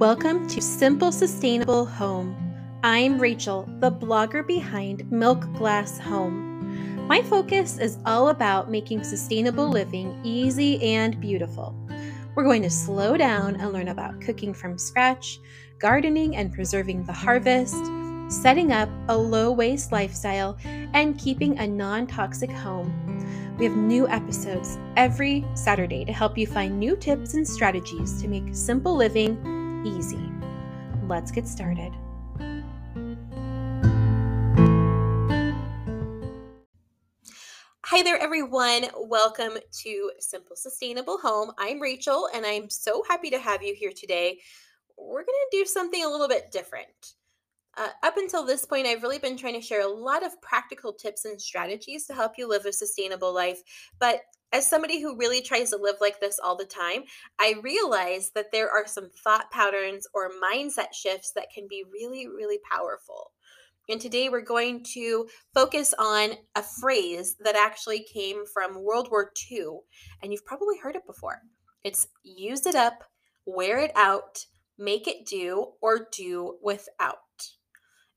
Welcome 0.00 0.48
to 0.48 0.62
Simple 0.62 1.12
Sustainable 1.12 1.84
Home. 1.84 2.34
I'm 2.82 3.18
Rachel, 3.18 3.68
the 3.80 3.92
blogger 3.92 4.46
behind 4.46 5.12
Milk 5.12 5.52
Glass 5.52 5.98
Home. 5.98 7.06
My 7.06 7.20
focus 7.20 7.76
is 7.76 7.98
all 8.06 8.30
about 8.30 8.70
making 8.70 9.04
sustainable 9.04 9.68
living 9.68 10.18
easy 10.24 10.82
and 10.82 11.20
beautiful. 11.20 11.76
We're 12.34 12.44
going 12.44 12.62
to 12.62 12.70
slow 12.70 13.18
down 13.18 13.56
and 13.60 13.74
learn 13.74 13.88
about 13.88 14.22
cooking 14.22 14.54
from 14.54 14.78
scratch, 14.78 15.38
gardening 15.78 16.34
and 16.34 16.50
preserving 16.50 17.04
the 17.04 17.12
harvest, 17.12 17.84
setting 18.28 18.72
up 18.72 18.88
a 19.08 19.18
low 19.18 19.52
waste 19.52 19.92
lifestyle, 19.92 20.56
and 20.64 21.18
keeping 21.18 21.58
a 21.58 21.66
non 21.66 22.06
toxic 22.06 22.50
home. 22.50 22.90
We 23.58 23.66
have 23.66 23.76
new 23.76 24.08
episodes 24.08 24.78
every 24.96 25.44
Saturday 25.52 26.06
to 26.06 26.12
help 26.14 26.38
you 26.38 26.46
find 26.46 26.80
new 26.80 26.96
tips 26.96 27.34
and 27.34 27.46
strategies 27.46 28.18
to 28.22 28.28
make 28.28 28.54
simple 28.54 28.96
living 28.96 29.59
easy. 29.84 30.30
Let's 31.06 31.30
get 31.30 31.48
started. 31.48 31.92
Hi 37.84 38.02
there, 38.02 38.18
everyone. 38.18 38.86
Welcome 38.96 39.58
to 39.82 40.12
Simple 40.20 40.54
Sustainable 40.54 41.18
Home. 41.18 41.50
I'm 41.58 41.80
Rachel, 41.80 42.28
and 42.32 42.46
I'm 42.46 42.70
so 42.70 43.02
happy 43.08 43.30
to 43.30 43.38
have 43.38 43.62
you 43.62 43.74
here 43.74 43.92
today. 43.94 44.38
We're 44.96 45.24
going 45.24 45.38
to 45.50 45.58
do 45.58 45.64
something 45.64 46.04
a 46.04 46.08
little 46.08 46.28
bit 46.28 46.52
different. 46.52 47.14
Uh, 47.76 47.88
up 48.02 48.16
until 48.16 48.44
this 48.44 48.64
point, 48.64 48.86
I've 48.86 49.02
really 49.02 49.18
been 49.18 49.36
trying 49.36 49.54
to 49.54 49.60
share 49.60 49.82
a 49.82 49.88
lot 49.88 50.24
of 50.24 50.40
practical 50.40 50.92
tips 50.92 51.24
and 51.24 51.40
strategies 51.40 52.06
to 52.06 52.14
help 52.14 52.38
you 52.38 52.48
live 52.48 52.66
a 52.66 52.72
sustainable 52.72 53.34
life. 53.34 53.60
But 53.98 54.20
as 54.52 54.68
somebody 54.68 55.00
who 55.00 55.16
really 55.16 55.42
tries 55.42 55.70
to 55.70 55.76
live 55.76 55.96
like 56.00 56.20
this 56.20 56.38
all 56.42 56.56
the 56.56 56.64
time, 56.64 57.04
I 57.38 57.54
realize 57.62 58.30
that 58.34 58.52
there 58.52 58.70
are 58.70 58.86
some 58.86 59.10
thought 59.22 59.50
patterns 59.50 60.06
or 60.12 60.30
mindset 60.42 60.92
shifts 60.92 61.32
that 61.36 61.48
can 61.54 61.66
be 61.68 61.84
really, 61.92 62.26
really 62.26 62.58
powerful. 62.70 63.32
And 63.88 64.00
today 64.00 64.28
we're 64.28 64.40
going 64.42 64.84
to 64.94 65.28
focus 65.54 65.94
on 65.98 66.30
a 66.54 66.62
phrase 66.62 67.36
that 67.40 67.56
actually 67.56 68.04
came 68.12 68.44
from 68.46 68.84
World 68.84 69.08
War 69.10 69.32
II, 69.50 69.80
and 70.22 70.32
you've 70.32 70.46
probably 70.46 70.78
heard 70.78 70.96
it 70.96 71.06
before. 71.06 71.40
It's 71.82 72.06
use 72.22 72.66
it 72.66 72.74
up, 72.74 73.04
wear 73.46 73.78
it 73.78 73.92
out, 73.96 74.46
make 74.78 75.08
it 75.08 75.26
do, 75.26 75.72
or 75.80 76.08
do 76.12 76.58
without. 76.62 77.16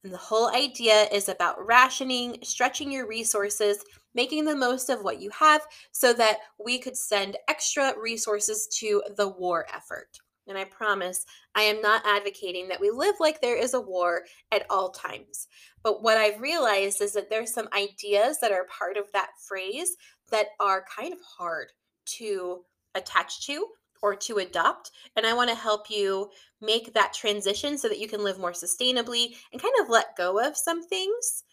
And 0.03 0.13
the 0.13 0.17
whole 0.17 0.49
idea 0.49 1.07
is 1.11 1.29
about 1.29 1.65
rationing, 1.65 2.39
stretching 2.43 2.91
your 2.91 3.07
resources, 3.07 3.83
making 4.13 4.45
the 4.45 4.55
most 4.55 4.89
of 4.89 5.03
what 5.03 5.21
you 5.21 5.29
have 5.31 5.61
so 5.91 6.13
that 6.13 6.39
we 6.63 6.79
could 6.79 6.97
send 6.97 7.37
extra 7.47 7.93
resources 7.99 8.67
to 8.79 9.03
the 9.17 9.27
war 9.27 9.65
effort. 9.73 10.19
And 10.47 10.57
I 10.57 10.65
promise 10.65 11.25
I 11.55 11.61
am 11.61 11.81
not 11.81 12.05
advocating 12.05 12.67
that 12.67 12.81
we 12.81 12.89
live 12.89 13.15
like 13.19 13.39
there 13.39 13.57
is 13.57 13.73
a 13.73 13.79
war 13.79 14.23
at 14.51 14.65
all 14.69 14.89
times. 14.89 15.47
But 15.83 16.03
what 16.03 16.17
I've 16.17 16.41
realized 16.41 17.01
is 17.01 17.13
that 17.13 17.29
there's 17.29 17.53
some 17.53 17.69
ideas 17.73 18.39
that 18.41 18.51
are 18.51 18.65
part 18.65 18.97
of 18.97 19.11
that 19.13 19.29
phrase 19.47 19.95
that 20.31 20.47
are 20.59 20.85
kind 20.95 21.13
of 21.13 21.19
hard 21.37 21.71
to 22.05 22.61
attach 22.95 23.45
to 23.47 23.67
or 24.01 24.15
to 24.15 24.39
adopt. 24.39 24.91
And 25.15 25.25
I 25.25 25.33
want 25.33 25.49
to 25.49 25.55
help 25.55 25.89
you 25.89 26.29
make 26.61 26.93
that 26.93 27.13
transition 27.13 27.77
so 27.77 27.87
that 27.87 27.99
you 27.99 28.07
can 28.09 28.23
live 28.23 28.37
more 28.37 28.51
sustainably 28.51 29.35
and 29.51 29.61
kind 29.61 29.73
of 29.81 29.89
let 29.89 30.17
go 30.17 30.45
of 30.45 30.57
some 30.57 30.85
things. 30.85 31.43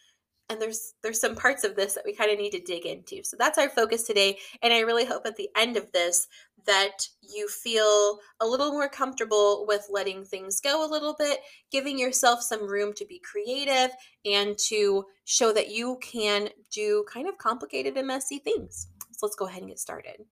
And 0.50 0.60
there's 0.60 0.94
there's 1.02 1.20
some 1.20 1.36
parts 1.36 1.64
of 1.64 1.76
this 1.76 1.94
that 1.94 2.04
we 2.04 2.12
kind 2.12 2.30
of 2.30 2.38
need 2.38 2.50
to 2.50 2.60
dig 2.60 2.84
into. 2.84 3.22
So 3.22 3.36
that's 3.38 3.56
our 3.56 3.70
focus 3.70 4.02
today. 4.02 4.36
And 4.62 4.72
I 4.72 4.80
really 4.80 5.04
hope 5.06 5.24
at 5.24 5.36
the 5.36 5.48
end 5.56 5.76
of 5.76 5.92
this 5.92 6.26
that 6.66 7.08
you 7.22 7.48
feel 7.48 8.18
a 8.40 8.46
little 8.46 8.72
more 8.72 8.88
comfortable 8.88 9.64
with 9.66 9.86
letting 9.90 10.24
things 10.24 10.60
go 10.60 10.84
a 10.84 10.90
little 10.90 11.14
bit, 11.18 11.40
giving 11.70 11.98
yourself 11.98 12.42
some 12.42 12.68
room 12.68 12.92
to 12.94 13.06
be 13.06 13.20
creative 13.20 13.94
and 14.24 14.58
to 14.58 15.05
show 15.24 15.52
that 15.52 15.70
you 15.70 15.98
can 16.02 16.48
do 16.70 17.05
kind 17.10 17.28
of 17.28 17.39
complicated 17.39 17.96
and 17.96 18.08
messy 18.08 18.39
things. 18.39 18.89
So 19.12 19.27
let's 19.27 19.36
go 19.36 19.46
ahead 19.46 19.62
and 19.62 19.70
get 19.70 19.78
started. 19.78 20.24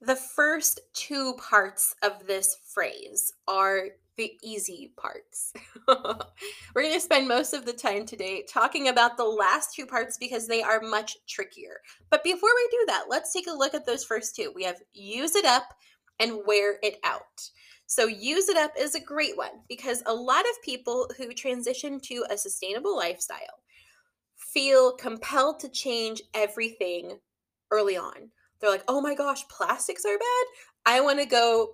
The 0.00 0.16
first 0.16 0.80
two 0.92 1.34
parts 1.34 1.94
of 2.02 2.26
this 2.26 2.56
phrase 2.74 3.32
are 3.48 3.88
the 4.16 4.32
easy 4.42 4.92
parts. 4.96 5.52
We're 5.88 6.82
going 6.82 6.94
to 6.94 7.00
spend 7.00 7.28
most 7.28 7.52
of 7.52 7.64
the 7.64 7.72
time 7.72 8.06
today 8.06 8.44
talking 8.48 8.88
about 8.88 9.16
the 9.16 9.24
last 9.24 9.74
two 9.74 9.86
parts 9.86 10.16
because 10.18 10.46
they 10.46 10.62
are 10.62 10.80
much 10.80 11.16
trickier. 11.28 11.78
But 12.10 12.24
before 12.24 12.50
we 12.54 12.68
do 12.70 12.84
that, 12.88 13.04
let's 13.08 13.32
take 13.32 13.46
a 13.46 13.52
look 13.52 13.74
at 13.74 13.86
those 13.86 14.04
first 14.04 14.36
two. 14.36 14.52
We 14.54 14.64
have 14.64 14.80
use 14.92 15.36
it 15.36 15.44
up 15.44 15.74
and 16.18 16.40
wear 16.46 16.78
it 16.82 16.98
out. 17.04 17.50
So, 17.88 18.06
use 18.06 18.48
it 18.48 18.56
up 18.56 18.72
is 18.76 18.96
a 18.96 19.00
great 19.00 19.36
one 19.36 19.60
because 19.68 20.02
a 20.06 20.14
lot 20.14 20.40
of 20.40 20.62
people 20.64 21.08
who 21.16 21.32
transition 21.32 22.00
to 22.00 22.24
a 22.30 22.36
sustainable 22.36 22.96
lifestyle 22.96 23.62
feel 24.34 24.92
compelled 24.92 25.60
to 25.60 25.68
change 25.68 26.20
everything 26.34 27.20
early 27.70 27.96
on 27.96 28.30
they're 28.60 28.70
like, 28.70 28.84
oh 28.88 29.00
my 29.00 29.14
gosh, 29.14 29.46
plastics 29.48 30.04
are 30.04 30.18
bad. 30.18 30.46
I 30.84 31.00
want 31.00 31.18
to 31.18 31.26
go 31.26 31.72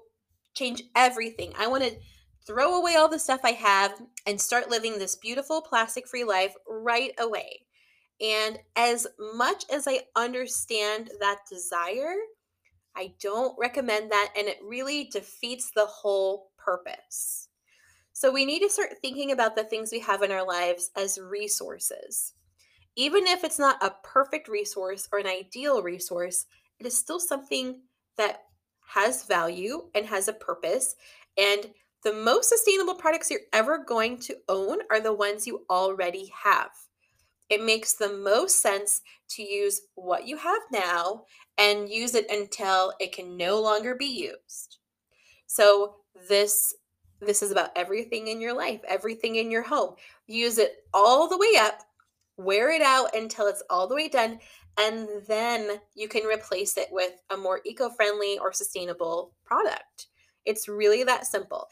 change 0.55 0.83
everything. 0.97 1.53
I 1.59 1.67
want 1.69 1.85
to 1.85 1.97
throw 2.47 2.75
away 2.75 2.97
all 2.97 3.09
the 3.09 3.19
stuff 3.19 3.41
I 3.45 3.53
have 3.53 4.01
and 4.27 4.41
start 4.41 4.71
living 4.71 4.99
this 4.99 5.17
beautiful 5.17 5.63
plastic 5.63 6.07
free 6.07 6.25
life 6.25 6.55
right 6.69 7.13
away. 7.19 7.67
And 8.21 8.59
as 8.77 9.07
much 9.35 9.65
as 9.73 9.89
I 9.89 10.03
understand 10.17 11.11
that 11.21 11.41
desire, 11.49 12.15
I 12.97 13.15
don't 13.21 13.57
recommend 13.59 14.13
that. 14.13 14.33
And 14.39 14.49
it 14.49 14.59
really 14.63 15.05
defeats 15.13 15.71
the 15.75 15.87
whole 15.87 16.51
purpose. 16.59 17.49
So 18.13 18.31
we 18.31 18.45
need 18.45 18.61
to 18.61 18.71
start 18.71 18.91
thinking 19.01 19.33
about 19.33 19.57
the 19.57 19.65
things 19.65 19.91
we 19.91 20.01
have 20.01 20.23
in 20.23 20.31
our 20.31 20.47
lives 20.47 20.91
as 20.97 21.19
resources. 21.19 22.35
Even 22.95 23.27
if 23.27 23.43
it's 23.43 23.59
not 23.59 23.83
a 23.83 23.95
perfect 24.05 24.49
resource 24.49 25.09
or 25.13 25.19
an 25.19 25.27
ideal 25.27 25.83
resource, 25.83 26.47
it 26.79 26.87
is 26.87 26.97
still 26.97 27.19
something 27.19 27.81
that 28.19 28.43
has 28.87 29.25
value 29.25 29.89
and 29.95 30.05
has 30.07 30.29
a 30.29 30.33
purpose. 30.35 30.95
And 31.39 31.71
the 32.03 32.13
most 32.13 32.49
sustainable 32.49 32.95
products 32.95 33.31
you're 33.31 33.41
ever 33.53 33.79
going 33.79 34.19
to 34.21 34.37
own 34.49 34.79
are 34.91 35.01
the 35.01 35.13
ones 35.13 35.47
you 35.47 35.65
already 35.71 36.33
have. 36.43 36.71
It 37.49 37.63
makes 37.63 37.93
the 37.93 38.13
most 38.13 38.61
sense 38.61 39.03
to 39.31 39.43
use 39.43 39.83
what 39.95 40.27
you 40.27 40.37
have 40.39 40.63
now 40.73 41.25
and 41.59 41.89
use 41.89 42.15
it 42.15 42.31
until 42.31 42.93
it 42.99 43.13
can 43.13 43.37
no 43.37 43.61
longer 43.61 43.95
be 43.95 44.07
used. 44.07 44.79
So 45.47 45.97
this 46.29 46.75
this 47.21 47.43
is 47.43 47.53
about 47.53 47.71
everything 47.77 48.27
in 48.27 48.41
your 48.41 48.53
life, 48.53 48.81
everything 48.89 49.37
in 49.37 49.51
your 49.51 49.63
home. 49.63 49.95
Use 50.27 50.59
it 50.59 50.73
all 50.93 51.29
the 51.29 51.39
way 51.39 51.53
up, 51.57 51.79
wear 52.37 52.73
it 52.73 52.83
out 52.83 53.15
until 53.15 53.47
it's 53.47 53.63
all 53.71 53.87
the 53.87 53.95
way 53.95 54.09
done, 54.09 54.41
and 54.77 55.09
then 55.29 55.81
you 55.95 56.09
can 56.09 56.25
replace 56.25 56.77
it 56.77 56.89
with 56.91 57.13
a 57.31 57.37
more 57.37 57.61
eco-friendly 57.65 58.39
or 58.41 58.53
sustainable 58.53 59.35
product. 59.45 60.09
It's 60.45 60.69
really 60.69 61.05
that 61.05 61.27
simple. 61.27 61.69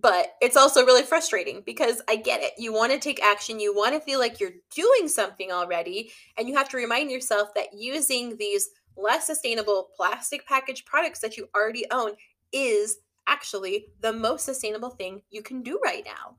But 0.00 0.34
it's 0.40 0.56
also 0.56 0.86
really 0.86 1.02
frustrating 1.02 1.62
because 1.66 2.00
I 2.08 2.16
get 2.16 2.42
it. 2.42 2.52
You 2.56 2.72
want 2.72 2.92
to 2.92 2.98
take 2.98 3.22
action, 3.22 3.60
you 3.60 3.74
want 3.74 3.94
to 3.94 4.00
feel 4.00 4.18
like 4.18 4.40
you're 4.40 4.52
doing 4.74 5.08
something 5.08 5.50
already, 5.50 6.12
and 6.38 6.48
you 6.48 6.56
have 6.56 6.68
to 6.70 6.76
remind 6.76 7.10
yourself 7.10 7.52
that 7.54 7.74
using 7.74 8.36
these 8.36 8.70
less 8.96 9.26
sustainable 9.26 9.88
plastic 9.96 10.46
packaged 10.46 10.86
products 10.86 11.20
that 11.20 11.36
you 11.36 11.48
already 11.54 11.84
own 11.90 12.12
is 12.52 12.98
actually 13.26 13.86
the 14.00 14.12
most 14.12 14.44
sustainable 14.44 14.90
thing 14.90 15.22
you 15.30 15.42
can 15.42 15.62
do 15.62 15.78
right 15.84 16.04
now. 16.04 16.36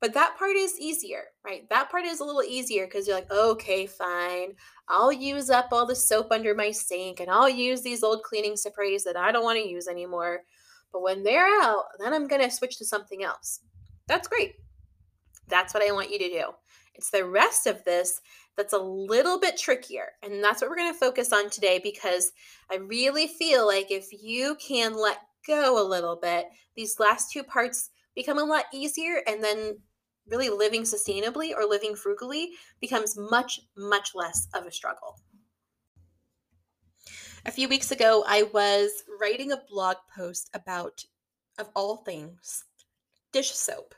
But 0.00 0.14
that 0.14 0.36
part 0.38 0.56
is 0.56 0.80
easier, 0.80 1.24
right? 1.44 1.68
That 1.68 1.90
part 1.90 2.06
is 2.06 2.20
a 2.20 2.24
little 2.24 2.42
easier 2.42 2.86
because 2.86 3.06
you're 3.06 3.16
like, 3.16 3.30
okay, 3.30 3.86
fine. 3.86 4.54
I'll 4.88 5.12
use 5.12 5.50
up 5.50 5.68
all 5.72 5.84
the 5.84 5.94
soap 5.94 6.32
under 6.32 6.54
my 6.54 6.70
sink 6.70 7.20
and 7.20 7.30
I'll 7.30 7.50
use 7.50 7.82
these 7.82 8.02
old 8.02 8.22
cleaning 8.22 8.56
sprays 8.56 9.04
that 9.04 9.18
I 9.18 9.30
don't 9.30 9.44
want 9.44 9.58
to 9.58 9.68
use 9.68 9.86
anymore. 9.88 10.40
But 10.92 11.02
when 11.02 11.22
they're 11.22 11.46
out, 11.62 11.84
then 11.98 12.12
I'm 12.12 12.26
going 12.26 12.42
to 12.42 12.50
switch 12.50 12.78
to 12.78 12.84
something 12.84 13.22
else. 13.22 13.60
That's 14.06 14.28
great. 14.28 14.54
That's 15.48 15.74
what 15.74 15.82
I 15.82 15.92
want 15.92 16.10
you 16.10 16.18
to 16.18 16.28
do. 16.28 16.44
It's 16.94 17.10
the 17.10 17.24
rest 17.24 17.66
of 17.66 17.84
this 17.84 18.20
that's 18.56 18.72
a 18.72 18.78
little 18.78 19.38
bit 19.38 19.56
trickier. 19.56 20.12
And 20.22 20.42
that's 20.42 20.60
what 20.60 20.70
we're 20.70 20.76
going 20.76 20.92
to 20.92 20.98
focus 20.98 21.32
on 21.32 21.50
today 21.50 21.80
because 21.82 22.32
I 22.70 22.76
really 22.76 23.26
feel 23.26 23.66
like 23.66 23.90
if 23.90 24.08
you 24.12 24.56
can 24.56 24.94
let 24.94 25.18
go 25.46 25.80
a 25.80 25.88
little 25.88 26.16
bit, 26.16 26.46
these 26.76 27.00
last 27.00 27.32
two 27.32 27.42
parts 27.42 27.90
become 28.14 28.38
a 28.38 28.44
lot 28.44 28.64
easier 28.72 29.22
and 29.26 29.42
then 29.42 29.78
really 30.28 30.50
living 30.50 30.82
sustainably 30.82 31.52
or 31.56 31.64
living 31.64 31.94
frugally 31.94 32.50
becomes 32.80 33.16
much, 33.16 33.60
much 33.76 34.10
less 34.14 34.48
of 34.54 34.66
a 34.66 34.72
struggle. 34.72 35.16
A 37.46 37.50
few 37.50 37.68
weeks 37.68 37.90
ago, 37.90 38.22
I 38.26 38.42
was 38.42 39.02
writing 39.18 39.52
a 39.52 39.62
blog 39.68 39.96
post 40.14 40.50
about, 40.52 41.02
of 41.58 41.70
all 41.74 41.96
things, 41.96 42.64
dish 43.32 43.52
soap. 43.52 43.94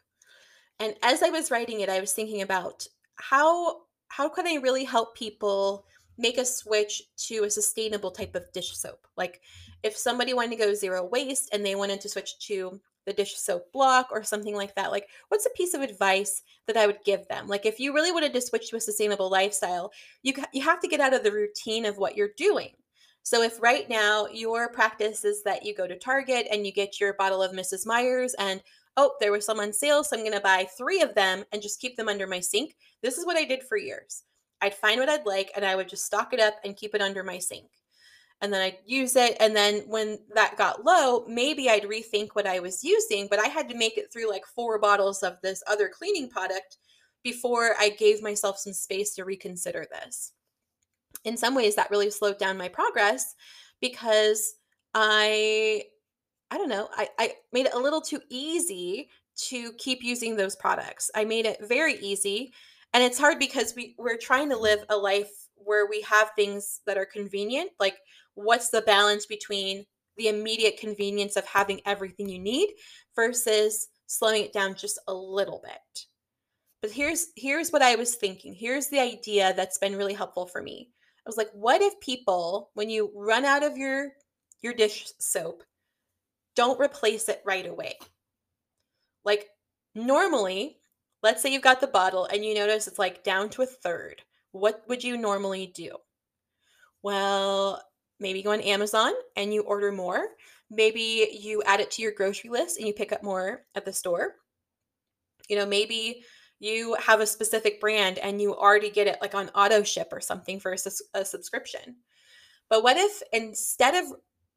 And 0.78 0.94
as 1.02 1.24
I 1.24 1.30
was 1.30 1.50
writing 1.50 1.80
it, 1.80 1.88
I 1.88 2.00
was 2.00 2.12
thinking 2.12 2.42
about 2.42 2.86
how 3.16 3.82
how 4.08 4.28
can 4.28 4.46
I 4.46 4.60
really 4.62 4.84
help 4.84 5.16
people 5.16 5.86
make 6.18 6.38
a 6.38 6.44
switch 6.44 7.02
to 7.16 7.44
a 7.44 7.50
sustainable 7.50 8.12
type 8.12 8.36
of 8.36 8.50
dish 8.52 8.76
soap? 8.76 9.08
Like 9.16 9.40
if 9.82 9.96
somebody 9.96 10.34
wanted 10.34 10.50
to 10.50 10.64
go 10.64 10.74
zero 10.74 11.04
waste 11.04 11.48
and 11.52 11.64
they 11.66 11.74
wanted 11.74 12.00
to 12.02 12.08
switch 12.08 12.38
to 12.46 12.80
the 13.06 13.12
dish 13.12 13.36
soap 13.36 13.72
block 13.72 14.08
or 14.12 14.22
something 14.22 14.54
like 14.54 14.74
that, 14.76 14.92
like 14.92 15.08
what's 15.30 15.46
a 15.46 15.56
piece 15.56 15.74
of 15.74 15.80
advice 15.80 16.42
that 16.66 16.76
I 16.76 16.86
would 16.86 17.02
give 17.04 17.26
them? 17.26 17.48
Like 17.48 17.66
if 17.66 17.80
you 17.80 17.92
really 17.92 18.12
wanted 18.12 18.34
to 18.34 18.40
switch 18.40 18.70
to 18.70 18.76
a 18.76 18.80
sustainable 18.80 19.30
lifestyle, 19.30 19.90
you 20.22 20.32
you 20.52 20.62
have 20.62 20.80
to 20.80 20.88
get 20.88 21.00
out 21.00 21.14
of 21.14 21.24
the 21.24 21.32
routine 21.32 21.86
of 21.86 21.98
what 21.98 22.16
you're 22.16 22.30
doing. 22.36 22.70
So 23.22 23.42
if 23.42 23.60
right 23.62 23.88
now 23.88 24.26
your 24.26 24.69
practice 24.70 25.24
is 25.24 25.42
that 25.44 25.64
you 25.64 25.74
go 25.74 25.86
to 25.86 25.98
Target 25.98 26.46
and 26.50 26.66
you 26.66 26.72
get 26.72 27.00
your 27.00 27.14
bottle 27.14 27.42
of 27.42 27.52
Mrs. 27.52 27.86
Meyer's 27.86 28.34
and 28.34 28.62
oh, 28.96 29.14
there 29.20 29.32
was 29.32 29.46
some 29.46 29.60
on 29.60 29.72
sale, 29.72 30.04
so 30.04 30.16
I'm 30.16 30.22
going 30.22 30.36
to 30.36 30.40
buy 30.40 30.66
3 30.76 31.00
of 31.00 31.14
them 31.14 31.44
and 31.52 31.62
just 31.62 31.80
keep 31.80 31.96
them 31.96 32.08
under 32.08 32.26
my 32.26 32.40
sink. 32.40 32.76
This 33.02 33.16
is 33.16 33.24
what 33.24 33.38
I 33.38 33.44
did 33.44 33.62
for 33.62 33.76
years. 33.78 34.24
I'd 34.60 34.74
find 34.74 35.00
what 35.00 35.08
I'd 35.08 35.26
like 35.26 35.50
and 35.56 35.64
I 35.64 35.76
would 35.76 35.88
just 35.88 36.04
stock 36.04 36.32
it 36.32 36.40
up 36.40 36.54
and 36.64 36.76
keep 36.76 36.94
it 36.94 37.00
under 37.00 37.24
my 37.24 37.38
sink 37.38 37.70
and 38.42 38.52
then 38.52 38.60
I'd 38.60 38.78
use 38.84 39.14
it. 39.14 39.36
And 39.40 39.54
then 39.54 39.84
when 39.86 40.19
that 40.34 40.58
got 40.58 40.84
low, 40.84 41.24
maybe 41.26 41.70
I'd 41.70 41.84
rethink 41.84 42.30
what 42.32 42.46
I 42.46 42.58
was 42.58 42.82
using, 42.82 43.28
but 43.30 43.38
I 43.38 43.46
had 43.46 43.69
to 43.69 43.76
make 43.76 43.96
it 43.96 44.12
through 44.12 44.28
like 44.28 44.44
four 44.44 44.78
bottles 44.80 45.22
of 45.22 45.38
this 45.42 45.62
other 45.69 45.88
cleaning 45.88 46.28
product 46.28 46.78
before 47.22 47.76
I 47.78 47.90
gave 47.90 48.20
myself 48.20 48.58
some 48.58 48.72
space 48.72 49.14
to 49.14 49.24
reconsider 49.24 49.86
this. 49.90 50.32
In 51.24 51.36
some 51.36 51.54
ways, 51.54 51.74
that 51.76 51.90
really 51.90 52.10
slowed 52.10 52.38
down 52.38 52.58
my 52.58 52.68
progress 52.68 53.34
because 53.80 54.54
I, 54.94 55.84
I 56.50 56.58
don't 56.58 56.68
know, 56.68 56.88
I, 56.94 57.08
I 57.18 57.34
made 57.52 57.66
it 57.66 57.74
a 57.74 57.78
little 57.78 58.00
too 58.00 58.20
easy 58.28 59.08
to 59.48 59.72
keep 59.78 60.02
using 60.02 60.36
those 60.36 60.56
products. 60.56 61.10
I 61.14 61.24
made 61.24 61.46
it 61.46 61.58
very 61.66 61.94
easy. 61.94 62.52
And 62.92 63.02
it's 63.02 63.18
hard 63.18 63.38
because 63.38 63.74
we, 63.74 63.94
we're 63.98 64.18
trying 64.18 64.50
to 64.50 64.56
live 64.56 64.80
a 64.90 64.96
life 64.96 65.30
where 65.56 65.86
we 65.86 66.02
have 66.02 66.30
things 66.36 66.80
that 66.86 66.98
are 66.98 67.06
convenient, 67.06 67.70
like 67.80 67.96
what's 68.34 68.68
the 68.68 68.82
balance 68.82 69.26
between 69.26 69.84
the 70.16 70.28
immediate 70.28 70.78
convenience 70.78 71.36
of 71.36 71.46
having 71.46 71.80
everything 71.86 72.28
you 72.28 72.38
need 72.38 72.70
versus 73.16 73.88
slowing 74.06 74.42
it 74.42 74.52
down 74.52 74.74
just 74.74 74.98
a 75.08 75.14
little 75.14 75.60
bit. 75.64 76.06
But 76.82 76.90
here's 76.90 77.28
here's 77.36 77.70
what 77.70 77.82
I 77.82 77.94
was 77.94 78.16
thinking. 78.16 78.54
Here's 78.54 78.88
the 78.88 78.98
idea 78.98 79.54
that's 79.54 79.78
been 79.78 79.96
really 79.96 80.14
helpful 80.14 80.46
for 80.46 80.62
me. 80.62 80.90
I 81.24 81.28
was 81.28 81.36
like, 81.36 81.50
what 81.52 81.82
if 81.82 82.00
people 82.00 82.70
when 82.74 82.90
you 82.90 83.12
run 83.14 83.44
out 83.44 83.62
of 83.62 83.76
your 83.76 84.12
your 84.60 84.74
dish 84.74 85.12
soap, 85.19 85.62
don't 86.56 86.80
replace 86.80 87.28
it 87.28 87.42
right 87.44 87.66
away? 87.66 87.94
Like 89.24 89.48
normally, 89.94 90.78
let's 91.22 91.42
say 91.42 91.52
you've 91.52 91.62
got 91.62 91.80
the 91.80 91.86
bottle 91.86 92.26
and 92.26 92.44
you 92.44 92.54
notice 92.54 92.88
it's 92.88 92.98
like 92.98 93.24
down 93.24 93.50
to 93.50 93.62
a 93.62 93.66
third. 93.66 94.22
What 94.52 94.82
would 94.88 95.04
you 95.04 95.16
normally 95.16 95.66
do? 95.74 95.96
Well, 97.02 97.82
maybe 98.20 98.42
go 98.42 98.52
on 98.52 98.60
Amazon 98.60 99.12
and 99.36 99.52
you 99.52 99.62
order 99.62 99.92
more. 99.92 100.26
Maybe 100.70 101.28
you 101.40 101.62
add 101.66 101.80
it 101.80 101.90
to 101.92 102.02
your 102.02 102.12
grocery 102.12 102.50
list 102.50 102.78
and 102.78 102.86
you 102.86 102.94
pick 102.94 103.12
up 103.12 103.22
more 103.22 103.64
at 103.74 103.84
the 103.84 103.92
store. 103.92 104.34
You 105.48 105.56
know, 105.56 105.66
maybe 105.66 106.24
you 106.62 106.94
have 106.94 107.20
a 107.20 107.26
specific 107.26 107.80
brand 107.80 108.18
and 108.18 108.40
you 108.40 108.54
already 108.54 108.88
get 108.88 109.08
it 109.08 109.18
like 109.20 109.34
on 109.34 109.48
auto 109.48 109.82
ship 109.82 110.08
or 110.12 110.20
something 110.20 110.60
for 110.60 110.72
a, 110.72 110.78
a 111.14 111.24
subscription. 111.24 111.96
But 112.70 112.84
what 112.84 112.96
if 112.96 113.20
instead 113.32 113.96
of 113.96 114.12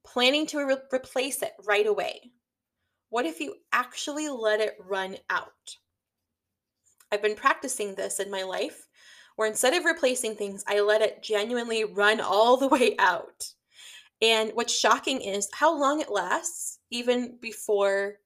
planning 0.06 0.46
to 0.48 0.64
re- 0.64 0.78
replace 0.94 1.42
it 1.42 1.54
right 1.66 1.88
away, 1.88 2.32
what 3.10 3.26
if 3.26 3.40
you 3.40 3.56
actually 3.72 4.30
let 4.30 4.60
it 4.60 4.76
run 4.80 5.18
out? 5.32 5.78
I've 7.12 7.24
been 7.24 7.36
practicing 7.36 7.96
this 7.96 8.20
in 8.20 8.30
my 8.30 8.44
life 8.44 8.86
where 9.36 9.48
instead 9.48 9.74
of 9.74 9.84
replacing 9.84 10.36
things, 10.36 10.64
I 10.68 10.82
let 10.82 11.02
it 11.02 11.24
genuinely 11.24 11.86
run 11.86 12.22
all 12.22 12.56
the 12.56 12.68
way 12.68 12.96
out. 13.00 13.50
And 14.22 14.52
what's 14.54 14.78
shocking 14.78 15.22
is 15.22 15.50
how 15.54 15.76
long 15.78 16.02
it 16.02 16.12
lasts, 16.12 16.80
even 16.92 17.38
before, 17.42 18.18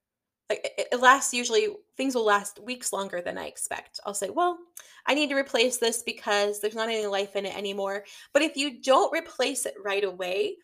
like, 0.50 0.70
it 0.78 1.00
lasts 1.00 1.34
usually, 1.34 1.70
things 2.00 2.16
will 2.16 2.24
last 2.24 2.64
weeks 2.64 2.94
longer 2.94 3.22
than 3.22 3.38
I 3.38 3.48
expect. 3.48 4.00
I'll 4.06 4.14
say, 4.14 4.30
well, 4.30 4.58
I 5.06 5.14
need 5.14 5.28
to 5.32 5.36
replace 5.36 5.80
this 5.80 6.02
because 6.02 6.62
there's 6.62 6.74
not 6.74 6.88
any 6.88 7.06
life 7.06 7.36
in 7.36 7.46
it 7.46 7.58
anymore. 7.58 8.06
But 8.32 8.42
if 8.42 8.56
you 8.56 8.82
don't 8.82 9.12
replace 9.12 9.66
it 9.66 9.74
right 9.84 10.06
away, 10.06 10.56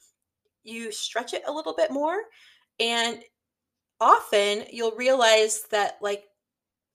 you 0.63 0.93
stretch 0.93 1.33
it 1.33 1.43
a 1.45 1.51
little 1.51 1.75
bit 1.75 1.91
more. 1.91 2.15
And 2.79 3.19
often 3.99 4.63
you'll 4.71 4.95
realize 4.95 5.63
that, 5.71 5.97
like, 6.01 6.23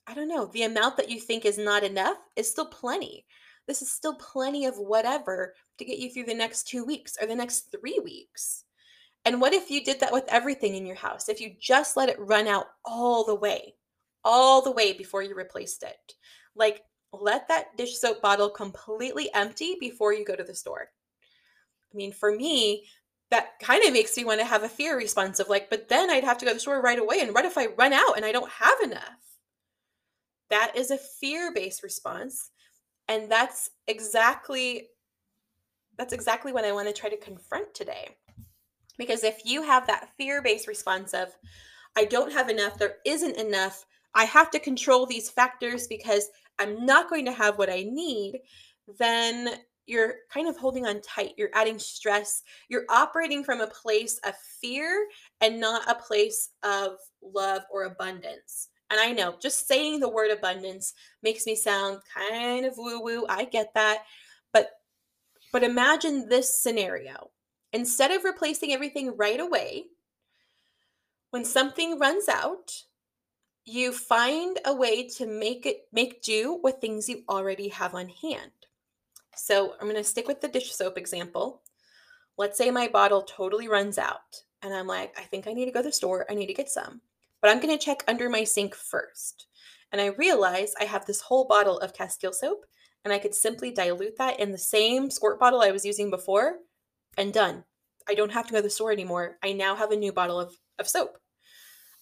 I 0.06 0.14
don't 0.14 0.26
know, 0.26 0.46
the 0.46 0.62
amount 0.62 0.96
that 0.96 1.10
you 1.10 1.20
think 1.20 1.44
is 1.44 1.58
not 1.58 1.84
enough 1.84 2.16
is 2.34 2.50
still 2.50 2.66
plenty. 2.66 3.26
This 3.68 3.82
is 3.82 3.92
still 3.92 4.14
plenty 4.14 4.64
of 4.64 4.76
whatever 4.76 5.52
to 5.76 5.84
get 5.84 5.98
you 5.98 6.08
through 6.08 6.24
the 6.24 6.34
next 6.34 6.66
two 6.66 6.86
weeks 6.86 7.18
or 7.20 7.26
the 7.26 7.36
next 7.36 7.70
three 7.78 8.00
weeks. 8.02 8.64
And 9.26 9.38
what 9.38 9.52
if 9.52 9.70
you 9.70 9.84
did 9.84 10.00
that 10.00 10.14
with 10.14 10.24
everything 10.28 10.76
in 10.76 10.86
your 10.86 10.96
house? 10.96 11.28
If 11.28 11.42
you 11.42 11.54
just 11.60 11.98
let 11.98 12.08
it 12.08 12.18
run 12.18 12.48
out 12.48 12.68
all 12.86 13.22
the 13.22 13.34
way, 13.34 13.74
all 14.24 14.62
the 14.62 14.72
way 14.72 14.92
before 14.92 15.22
you 15.22 15.34
replaced 15.34 15.82
it? 15.82 16.14
Like, 16.54 16.82
let 17.12 17.48
that 17.48 17.76
dish 17.76 17.98
soap 17.98 18.22
bottle 18.22 18.50
completely 18.50 19.32
empty 19.34 19.76
before 19.80 20.12
you 20.12 20.24
go 20.24 20.36
to 20.36 20.44
the 20.44 20.54
store. 20.54 20.90
I 21.92 21.96
mean, 21.96 22.12
for 22.12 22.34
me, 22.34 22.86
that 23.30 23.58
kind 23.60 23.84
of 23.84 23.92
makes 23.92 24.16
me 24.16 24.24
want 24.24 24.40
to 24.40 24.46
have 24.46 24.62
a 24.62 24.68
fear 24.68 24.96
response 24.96 25.40
of 25.40 25.48
like, 25.48 25.70
but 25.70 25.88
then 25.88 26.10
I'd 26.10 26.24
have 26.24 26.38
to 26.38 26.44
go 26.44 26.50
to 26.50 26.54
the 26.54 26.60
store 26.60 26.80
right 26.82 26.98
away. 26.98 27.20
And 27.20 27.34
what 27.34 27.44
if 27.44 27.58
I 27.58 27.66
run 27.78 27.92
out 27.92 28.16
and 28.16 28.24
I 28.24 28.32
don't 28.32 28.50
have 28.50 28.80
enough? 28.80 29.02
That 30.50 30.72
is 30.76 30.90
a 30.90 30.98
fear 30.98 31.52
based 31.52 31.82
response. 31.82 32.50
And 33.08 33.30
that's 33.30 33.70
exactly 33.86 34.88
that's 36.00 36.12
exactly 36.14 36.52
what 36.52 36.64
I 36.64 36.72
want 36.72 36.88
to 36.88 36.94
try 36.94 37.10
to 37.10 37.16
confront 37.18 37.74
today. 37.74 38.16
Because 38.96 39.22
if 39.22 39.42
you 39.44 39.62
have 39.62 39.86
that 39.86 40.08
fear-based 40.16 40.66
response 40.66 41.12
of 41.12 41.28
I 41.96 42.06
don't 42.06 42.32
have 42.32 42.48
enough, 42.48 42.78
there 42.78 42.96
isn't 43.04 43.36
enough, 43.36 43.84
I 44.14 44.24
have 44.24 44.50
to 44.50 44.58
control 44.58 45.06
these 45.06 45.30
factors 45.30 45.86
because 45.86 46.28
I'm 46.58 46.84
not 46.84 47.08
going 47.08 47.24
to 47.26 47.32
have 47.32 47.58
what 47.58 47.70
I 47.70 47.86
need, 47.90 48.40
then 48.98 49.50
you're 49.86 50.14
kind 50.32 50.48
of 50.48 50.56
holding 50.56 50.86
on 50.86 51.00
tight. 51.00 51.34
You're 51.36 51.50
adding 51.54 51.78
stress. 51.78 52.42
You're 52.68 52.84
operating 52.88 53.42
from 53.42 53.60
a 53.60 53.66
place 53.66 54.20
of 54.24 54.34
fear 54.60 55.06
and 55.40 55.58
not 55.58 55.90
a 55.90 56.00
place 56.00 56.50
of 56.62 56.92
love 57.22 57.62
or 57.72 57.84
abundance. 57.84 58.68
And 58.90 59.00
I 59.00 59.12
know 59.12 59.36
just 59.40 59.66
saying 59.66 60.00
the 60.00 60.08
word 60.08 60.30
abundance 60.30 60.94
makes 61.22 61.46
me 61.46 61.56
sound 61.56 62.00
kind 62.14 62.66
of 62.66 62.74
woo 62.76 63.00
woo. 63.02 63.26
I 63.28 63.44
get 63.44 63.72
that. 63.74 64.02
But 64.52 64.70
but 65.52 65.64
imagine 65.64 66.28
this 66.28 66.62
scenario. 66.62 67.30
Instead 67.72 68.10
of 68.10 68.24
replacing 68.24 68.72
everything 68.72 69.16
right 69.16 69.40
away, 69.40 69.84
when 71.30 71.44
something 71.44 71.98
runs 71.98 72.28
out, 72.28 72.72
you 73.70 73.92
find 73.92 74.58
a 74.64 74.74
way 74.74 75.08
to 75.08 75.26
make 75.26 75.66
it 75.66 75.86
make 75.92 76.22
do 76.22 76.60
with 76.62 76.76
things 76.76 77.08
you 77.08 77.22
already 77.28 77.68
have 77.68 77.94
on 77.94 78.08
hand. 78.08 78.52
So, 79.36 79.74
I'm 79.80 79.86
going 79.86 79.96
to 79.96 80.04
stick 80.04 80.28
with 80.28 80.40
the 80.40 80.48
dish 80.48 80.72
soap 80.72 80.98
example. 80.98 81.62
Let's 82.36 82.58
say 82.58 82.70
my 82.70 82.88
bottle 82.88 83.22
totally 83.22 83.68
runs 83.68 83.98
out 83.98 84.42
and 84.62 84.74
I'm 84.74 84.86
like, 84.86 85.14
I 85.18 85.22
think 85.22 85.46
I 85.46 85.52
need 85.52 85.66
to 85.66 85.70
go 85.70 85.80
to 85.80 85.88
the 85.88 85.92
store. 85.92 86.26
I 86.30 86.34
need 86.34 86.46
to 86.46 86.54
get 86.54 86.70
some 86.70 87.00
but 87.40 87.50
I'm 87.50 87.60
going 87.60 87.76
to 87.76 87.84
check 87.84 88.04
under 88.06 88.28
my 88.28 88.44
sink 88.44 88.74
first. 88.74 89.46
And 89.92 90.00
I 90.00 90.06
realize 90.06 90.72
I 90.80 90.84
have 90.84 91.06
this 91.06 91.20
whole 91.20 91.46
bottle 91.46 91.78
of 91.78 91.94
Castile 91.94 92.32
soap, 92.32 92.64
and 93.04 93.12
I 93.12 93.18
could 93.18 93.34
simply 93.34 93.72
dilute 93.72 94.18
that 94.18 94.38
in 94.38 94.52
the 94.52 94.58
same 94.58 95.10
squirt 95.10 95.40
bottle 95.40 95.62
I 95.62 95.70
was 95.70 95.84
using 95.84 96.10
before, 96.10 96.56
and 97.16 97.32
done. 97.32 97.64
I 98.08 98.14
don't 98.14 98.32
have 98.32 98.46
to 98.46 98.52
go 98.52 98.58
to 98.58 98.62
the 98.62 98.70
store 98.70 98.92
anymore. 98.92 99.38
I 99.42 99.52
now 99.52 99.74
have 99.74 99.90
a 99.90 99.96
new 99.96 100.12
bottle 100.12 100.38
of, 100.38 100.54
of 100.78 100.88
soap. 100.88 101.18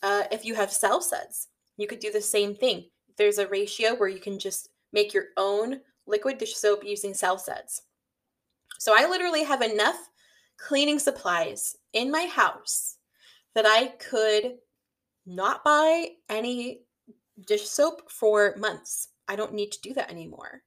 Uh, 0.03 0.25
if 0.31 0.45
you 0.45 0.55
have 0.55 0.73
suds, 0.73 1.49
you 1.79 1.87
could 1.87 2.01
do 2.01 2.13
the 2.13 2.21
same 2.21 2.55
thing. 2.55 2.85
There's 3.17 3.39
a 3.39 3.49
ratio 3.49 3.95
where 3.95 4.09
you 4.09 4.21
can 4.21 4.39
just 4.39 4.69
make 4.93 5.15
your 5.15 5.27
own 5.39 5.81
liquid 6.07 6.37
dish 6.37 6.55
soap 6.57 6.85
using 6.85 7.15
Sal 7.15 7.39
Suds. 7.39 7.83
So 8.79 8.93
I 8.97 9.09
literally 9.09 9.45
have 9.45 9.63
enough 9.63 9.97
cleaning 10.59 10.99
supplies 10.99 11.77
in 11.93 12.11
my 12.11 12.27
house 12.27 12.97
that 13.55 13.65
I 13.67 13.95
could 13.99 14.57
not 15.25 15.65
buy 15.65 16.09
any 16.29 16.83
dish 17.47 17.69
soap 17.69 18.11
for 18.11 18.55
months. 18.59 19.09
I 19.29 19.37
don't 19.37 19.55
need 19.55 19.73
to 19.73 19.81
do 19.81 19.95
that 19.95 20.11
anymore. 20.11 20.63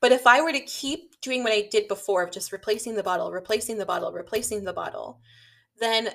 But 0.00 0.12
if 0.12 0.26
I 0.26 0.40
were 0.40 0.52
to 0.52 0.60
keep 0.60 1.20
doing 1.20 1.42
what 1.42 1.52
I 1.52 1.68
did 1.70 1.88
before 1.88 2.22
of 2.22 2.30
just 2.30 2.52
replacing 2.52 2.94
the 2.94 3.02
bottle, 3.02 3.32
replacing 3.32 3.78
the 3.78 3.86
bottle, 3.86 4.12
replacing 4.12 4.64
the 4.64 4.72
bottle, 4.72 5.20
then 5.80 6.10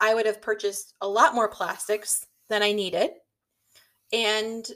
I 0.00 0.14
would 0.14 0.26
have 0.26 0.42
purchased 0.42 0.94
a 1.00 1.08
lot 1.08 1.34
more 1.34 1.48
plastics 1.48 2.26
than 2.48 2.62
I 2.62 2.72
needed. 2.72 3.10
And 4.12 4.66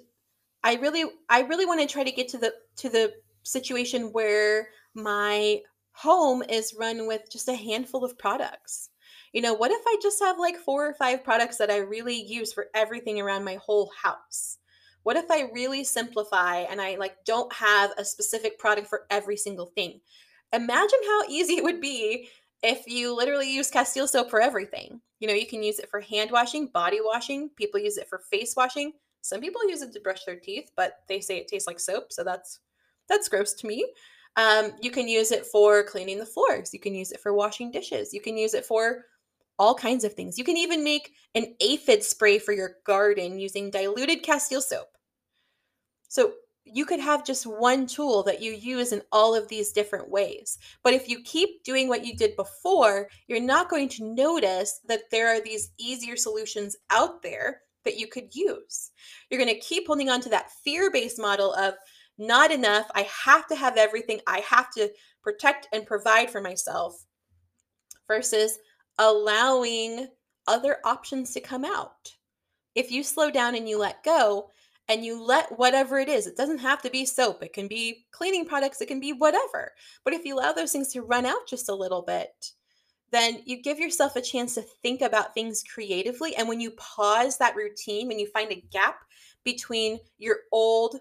I 0.65 0.75
really 0.77 1.05
I 1.29 1.43
really 1.43 1.67
want 1.67 1.81
to 1.81 1.87
try 1.87 2.05
to 2.05 2.13
get 2.13 2.29
to 2.29 2.39
the 2.39 2.55
to 2.77 2.89
the 2.89 3.13
situation 3.43 4.13
where 4.13 4.69
my 4.95 5.61
home 5.93 6.43
is 6.43 6.75
run 6.79 7.07
with 7.07 7.31
just 7.31 7.49
a 7.49 7.55
handful 7.55 8.05
of 8.05 8.19
products 8.19 8.91
you 9.37 9.43
know, 9.43 9.53
what 9.53 9.71
if 9.71 9.83
I 9.87 9.99
just 10.01 10.19
have 10.23 10.39
like 10.39 10.57
four 10.57 10.89
or 10.89 10.95
five 10.95 11.23
products 11.23 11.59
that 11.59 11.71
I 11.71 11.77
really 11.77 12.23
use 12.23 12.55
for 12.55 12.69
everything 12.75 13.21
around 13.21 13.45
my 13.45 13.57
whole 13.57 13.93
house? 14.03 14.57
What 15.03 15.17
if 15.19 15.31
I 15.31 15.51
really 15.53 15.85
simplify 15.85 16.61
and 16.61 16.81
I 16.81 16.97
like 16.97 17.17
don't 17.27 17.53
have 17.53 17.93
a 17.99 18.05
specific 18.05 18.59
product 18.59 18.89
for 18.89 19.03
every 19.11 19.37
single 19.37 19.67
thing? 19.67 20.01
Imagine 20.55 21.01
how 21.07 21.25
easy 21.29 21.59
it 21.59 21.65
would 21.65 21.83
be 21.83 22.31
if 22.63 22.87
you 22.87 23.15
literally 23.15 23.53
use 23.53 23.71
Castile 23.71 24.09
soap 24.09 24.31
for 24.31 24.41
everything, 24.41 25.03
you 25.21 25.29
know, 25.29 25.35
you 25.35 25.47
can 25.47 25.63
use 25.63 25.79
it 25.79 25.91
for 25.91 26.01
hand 26.01 26.31
washing, 26.31 26.69
body 26.69 27.01
washing, 27.05 27.51
people 27.57 27.79
use 27.79 27.99
it 27.99 28.09
for 28.09 28.21
face 28.31 28.55
washing. 28.57 28.93
Some 29.29 29.41
people 29.41 29.69
use 29.69 29.83
it 29.83 29.93
to 29.93 30.01
brush 30.01 30.25
their 30.25 30.39
teeth, 30.39 30.71
but 30.77 31.01
they 31.09 31.21
say 31.21 31.39
it 31.39 31.49
tastes 31.49 31.67
like 31.67 31.81
soap, 31.81 32.13
so 32.13 32.25
that's 32.25 32.61
that's 33.09 33.29
gross 33.29 33.55
to 33.55 33.67
me. 33.67 33.87
Um, 34.37 34.73
you 34.83 34.91
can 34.91 35.09
use 35.09 35.33
it 35.33 35.47
for 35.47 35.83
cleaning 35.85 36.19
the 36.19 36.27
floors. 36.27 36.73
You 36.73 36.81
can 36.81 36.95
use 36.95 37.13
it 37.13 37.21
for 37.21 37.33
washing 37.33 37.71
dishes. 37.71 38.13
You 38.13 38.21
can 38.21 38.37
use 38.37 38.53
it 38.55 38.67
for 38.67 39.05
all 39.59 39.75
kinds 39.75 40.05
of 40.05 40.13
things. 40.13 40.39
You 40.39 40.45
can 40.45 40.57
even 40.57 40.85
make 40.85 41.13
an 41.35 41.55
aphid 41.61 42.05
spray 42.05 42.39
for 42.39 42.53
your 42.53 42.77
garden 42.85 43.39
using 43.39 43.71
diluted 43.71 44.23
Castile 44.23 44.61
soap. 44.61 44.89
So 46.09 46.35
you 46.65 46.85
could 46.85 47.01
have 47.01 47.25
just 47.25 47.47
one 47.47 47.87
tool 47.87 48.23
that 48.25 48.43
you 48.43 48.53
use 48.53 48.93
in 48.93 49.01
all 49.13 49.35
of 49.35 49.49
these 49.49 49.73
different 49.73 50.11
ways. 50.11 50.59
But 50.83 50.95
if 50.95 51.09
you 51.09 51.23
keep 51.23 51.63
doing 51.63 51.89
what 51.89 52.05
you 52.05 52.15
did 52.15 52.37
before, 52.37 53.09
you're 53.29 53.41
not 53.41 53.71
going 53.71 53.89
to 53.91 54.15
notice 54.15 54.81
that 54.87 55.03
there 55.11 55.29
are 55.29 55.41
these 55.41 55.71
easier 55.79 56.17
solutions 56.17 56.77
out 56.91 57.23
there 57.23 57.63
that 57.87 57.99
you 57.99 58.07
could 58.07 58.35
use. 58.35 58.91
You're 59.31 59.41
going 59.41 59.55
to 59.55 59.61
keep 59.61 59.87
holding 59.87 60.11
on 60.11 60.21
to 60.21 60.29
that 60.29 60.51
fear 60.63 60.91
based 60.91 61.19
model 61.19 61.55
of 61.55 61.75
not 62.19 62.51
enough. 62.51 62.91
I 62.95 63.09
have 63.25 63.47
to 63.49 63.57
have 63.57 63.79
everything. 63.79 64.21
I 64.27 64.41
have 64.41 64.71
to 64.73 64.91
protect 65.23 65.69
and 65.73 65.87
provide 65.87 66.31
for 66.31 66.41
myself 66.41 67.05
versus 68.07 68.59
allowing 68.99 70.09
other 70.47 70.79
options 70.85 71.33
to 71.33 71.41
come 71.41 71.65
out. 71.65 72.13
If 72.75 72.91
you 72.91 73.03
slow 73.03 73.31
down 73.31 73.55
and 73.55 73.69
you 73.69 73.79
let 73.79 74.05
go, 74.05 74.51
and 74.89 75.05
you 75.05 75.23
let 75.23 75.59
whatever 75.59 75.99
it 75.99 76.09
is, 76.09 76.27
it 76.27 76.37
doesn't 76.37 76.59
have 76.59 76.81
to 76.83 76.91
be 76.91 77.05
soap, 77.05 77.43
it 77.43 77.53
can 77.53 77.67
be 77.67 78.07
cleaning 78.13 78.47
products, 78.47 78.81
it 78.81 78.87
can 78.87 79.01
be 79.01 79.13
whatever. 79.13 79.73
But 80.05 80.15
if 80.15 80.25
you 80.25 80.37
allow 80.37 80.53
those 80.53 80.73
things 80.73 80.93
to 80.93 81.03
run 81.03 81.27
out 81.27 81.49
just 81.49 81.69
a 81.69 81.75
little 81.75 82.03
bit, 82.03 82.53
then 83.13 83.43
you 83.45 83.63
give 83.63 83.79
yourself 83.79 84.17
a 84.17 84.21
chance 84.21 84.55
to 84.55 84.63
think 84.83 85.01
about 85.01 85.35
things 85.35 85.63
creatively. 85.63 86.35
And 86.37 86.49
when 86.49 86.61
you 86.61 86.73
pause 86.73 87.39
that 87.39 87.57
routine, 87.57 88.09
when 88.09 88.19
you 88.19 88.27
find 88.29 88.51
a 88.51 88.65
gap 88.73 89.05
between 89.45 89.99
your 90.19 90.39
old 90.53 91.01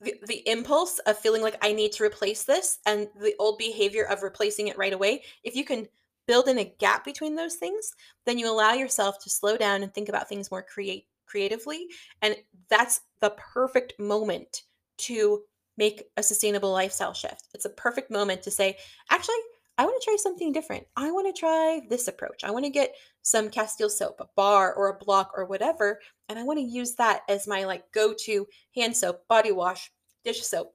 the, 0.00 0.14
the 0.26 0.48
impulse 0.48 0.98
of 1.00 1.18
feeling 1.18 1.42
like 1.42 1.56
I 1.62 1.72
need 1.72 1.92
to 1.92 2.04
replace 2.04 2.44
this 2.44 2.78
and 2.86 3.08
the 3.20 3.34
old 3.38 3.58
behavior 3.58 4.04
of 4.04 4.22
replacing 4.22 4.68
it 4.68 4.78
right 4.78 4.92
away, 4.92 5.24
if 5.44 5.54
you 5.54 5.64
can 5.64 5.86
build 6.26 6.48
in 6.48 6.58
a 6.58 6.74
gap 6.78 7.04
between 7.04 7.34
those 7.34 7.56
things, 7.56 7.92
then 8.24 8.38
you 8.38 8.50
allow 8.50 8.72
yourself 8.72 9.22
to 9.22 9.30
slow 9.30 9.56
down 9.56 9.82
and 9.82 9.92
think 9.92 10.08
about 10.08 10.28
things 10.28 10.50
more 10.50 10.62
create 10.62 11.06
creatively. 11.26 11.86
And 12.22 12.36
that's 12.68 13.00
the 13.20 13.30
perfect 13.30 13.98
moment 13.98 14.62
to 14.98 15.42
make 15.76 16.04
a 16.16 16.22
sustainable 16.22 16.72
lifestyle 16.72 17.14
shift. 17.14 17.48
It's 17.54 17.64
a 17.64 17.70
perfect 17.70 18.10
moment 18.10 18.42
to 18.42 18.50
say, 18.50 18.76
actually, 19.10 19.36
I 19.80 19.84
want 19.84 19.98
to 19.98 20.04
try 20.04 20.16
something 20.16 20.52
different. 20.52 20.86
I 20.94 21.10
want 21.10 21.34
to 21.34 21.40
try 21.40 21.80
this 21.88 22.06
approach. 22.06 22.44
I 22.44 22.50
want 22.50 22.66
to 22.66 22.70
get 22.70 22.94
some 23.22 23.48
Castile 23.48 23.88
soap, 23.88 24.20
a 24.20 24.26
bar 24.36 24.74
or 24.74 24.90
a 24.90 25.02
block 25.02 25.32
or 25.34 25.46
whatever, 25.46 26.00
and 26.28 26.38
I 26.38 26.42
want 26.42 26.58
to 26.58 26.64
use 26.64 26.94
that 26.96 27.22
as 27.30 27.48
my 27.48 27.64
like 27.64 27.90
go-to 27.92 28.46
hand 28.76 28.94
soap, 28.94 29.26
body 29.26 29.52
wash, 29.52 29.90
dish 30.22 30.42
soap. 30.42 30.74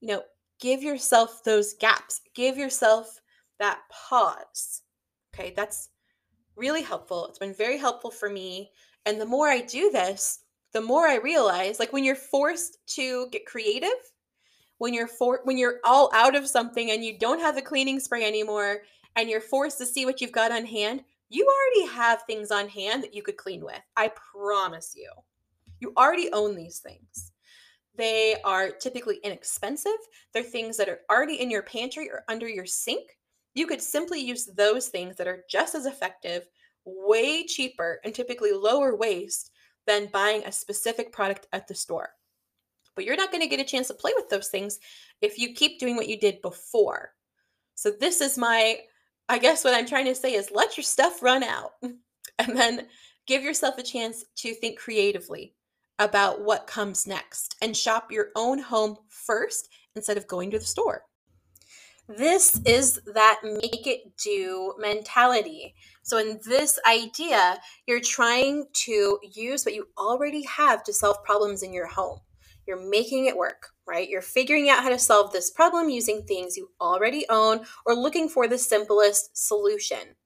You 0.00 0.08
know, 0.08 0.22
give 0.60 0.82
yourself 0.82 1.42
those 1.44 1.72
gaps. 1.80 2.20
Give 2.34 2.58
yourself 2.58 3.18
that 3.58 3.80
pause. 3.90 4.82
Okay, 5.34 5.54
that's 5.56 5.88
really 6.54 6.82
helpful. 6.82 7.28
It's 7.28 7.38
been 7.38 7.54
very 7.54 7.78
helpful 7.78 8.10
for 8.10 8.28
me 8.28 8.70
and 9.06 9.18
the 9.18 9.24
more 9.26 9.48
I 9.48 9.62
do 9.62 9.90
this, 9.90 10.40
the 10.74 10.82
more 10.82 11.06
I 11.06 11.16
realize 11.16 11.78
like 11.78 11.94
when 11.94 12.04
you're 12.04 12.14
forced 12.14 12.76
to 12.96 13.28
get 13.30 13.46
creative, 13.46 13.90
when 14.82 14.92
you're 14.92 15.06
for 15.06 15.42
when 15.44 15.56
you're 15.56 15.78
all 15.84 16.10
out 16.12 16.34
of 16.34 16.48
something 16.48 16.90
and 16.90 17.04
you 17.04 17.16
don't 17.16 17.38
have 17.38 17.54
the 17.54 17.62
cleaning 17.62 18.00
spray 18.00 18.24
anymore 18.24 18.78
and 19.14 19.30
you're 19.30 19.40
forced 19.40 19.78
to 19.78 19.86
see 19.86 20.04
what 20.04 20.20
you've 20.20 20.32
got 20.32 20.50
on 20.50 20.66
hand, 20.66 21.04
you 21.28 21.46
already 21.46 21.94
have 21.94 22.22
things 22.22 22.50
on 22.50 22.68
hand 22.68 23.00
that 23.00 23.14
you 23.14 23.22
could 23.22 23.36
clean 23.36 23.64
with. 23.64 23.78
I 23.96 24.10
promise 24.34 24.92
you. 24.96 25.08
You 25.78 25.92
already 25.96 26.32
own 26.32 26.56
these 26.56 26.80
things. 26.80 27.30
They 27.94 28.34
are 28.44 28.72
typically 28.72 29.20
inexpensive. 29.22 29.92
They're 30.34 30.42
things 30.42 30.78
that 30.78 30.88
are 30.88 31.02
already 31.08 31.40
in 31.40 31.48
your 31.48 31.62
pantry 31.62 32.10
or 32.10 32.24
under 32.28 32.48
your 32.48 32.66
sink. 32.66 33.08
You 33.54 33.68
could 33.68 33.80
simply 33.80 34.18
use 34.18 34.46
those 34.46 34.88
things 34.88 35.14
that 35.14 35.28
are 35.28 35.44
just 35.48 35.76
as 35.76 35.86
effective 35.86 36.48
way 36.84 37.46
cheaper 37.46 38.00
and 38.02 38.12
typically 38.12 38.50
lower 38.50 38.96
waste 38.96 39.52
than 39.86 40.10
buying 40.12 40.42
a 40.44 40.50
specific 40.50 41.12
product 41.12 41.46
at 41.52 41.68
the 41.68 41.74
store. 41.76 42.10
But 42.94 43.04
you're 43.04 43.16
not 43.16 43.30
going 43.30 43.42
to 43.42 43.48
get 43.48 43.60
a 43.60 43.64
chance 43.64 43.88
to 43.88 43.94
play 43.94 44.12
with 44.14 44.28
those 44.28 44.48
things 44.48 44.78
if 45.20 45.38
you 45.38 45.54
keep 45.54 45.78
doing 45.78 45.96
what 45.96 46.08
you 46.08 46.18
did 46.18 46.42
before. 46.42 47.14
So, 47.74 47.90
this 47.90 48.20
is 48.20 48.36
my, 48.36 48.78
I 49.28 49.38
guess 49.38 49.64
what 49.64 49.74
I'm 49.74 49.86
trying 49.86 50.04
to 50.06 50.14
say 50.14 50.34
is 50.34 50.50
let 50.52 50.76
your 50.76 50.84
stuff 50.84 51.22
run 51.22 51.42
out 51.42 51.72
and 51.82 52.56
then 52.56 52.86
give 53.26 53.42
yourself 53.42 53.78
a 53.78 53.82
chance 53.82 54.24
to 54.36 54.54
think 54.54 54.78
creatively 54.78 55.54
about 55.98 56.42
what 56.42 56.66
comes 56.66 57.06
next 57.06 57.56
and 57.62 57.76
shop 57.76 58.10
your 58.10 58.28
own 58.36 58.58
home 58.58 58.96
first 59.08 59.68
instead 59.94 60.16
of 60.16 60.26
going 60.26 60.50
to 60.50 60.58
the 60.58 60.64
store. 60.64 61.04
This 62.08 62.60
is 62.66 63.00
that 63.14 63.40
make 63.42 63.86
it 63.86 64.16
do 64.16 64.74
mentality. 64.78 65.74
So, 66.02 66.18
in 66.18 66.40
this 66.44 66.78
idea, 66.86 67.58
you're 67.86 68.00
trying 68.00 68.66
to 68.84 69.18
use 69.32 69.64
what 69.64 69.74
you 69.74 69.86
already 69.96 70.42
have 70.44 70.82
to 70.84 70.92
solve 70.92 71.22
problems 71.24 71.62
in 71.62 71.72
your 71.72 71.86
home. 71.86 72.18
You're 72.66 72.88
making 72.88 73.26
it 73.26 73.36
work, 73.36 73.70
right? 73.86 74.08
You're 74.08 74.22
figuring 74.22 74.68
out 74.68 74.82
how 74.82 74.88
to 74.88 74.98
solve 74.98 75.32
this 75.32 75.50
problem 75.50 75.88
using 75.88 76.22
things 76.22 76.56
you 76.56 76.70
already 76.80 77.26
own 77.28 77.66
or 77.86 77.94
looking 77.94 78.28
for 78.28 78.46
the 78.46 78.58
simplest 78.58 79.36
solution. 79.36 80.16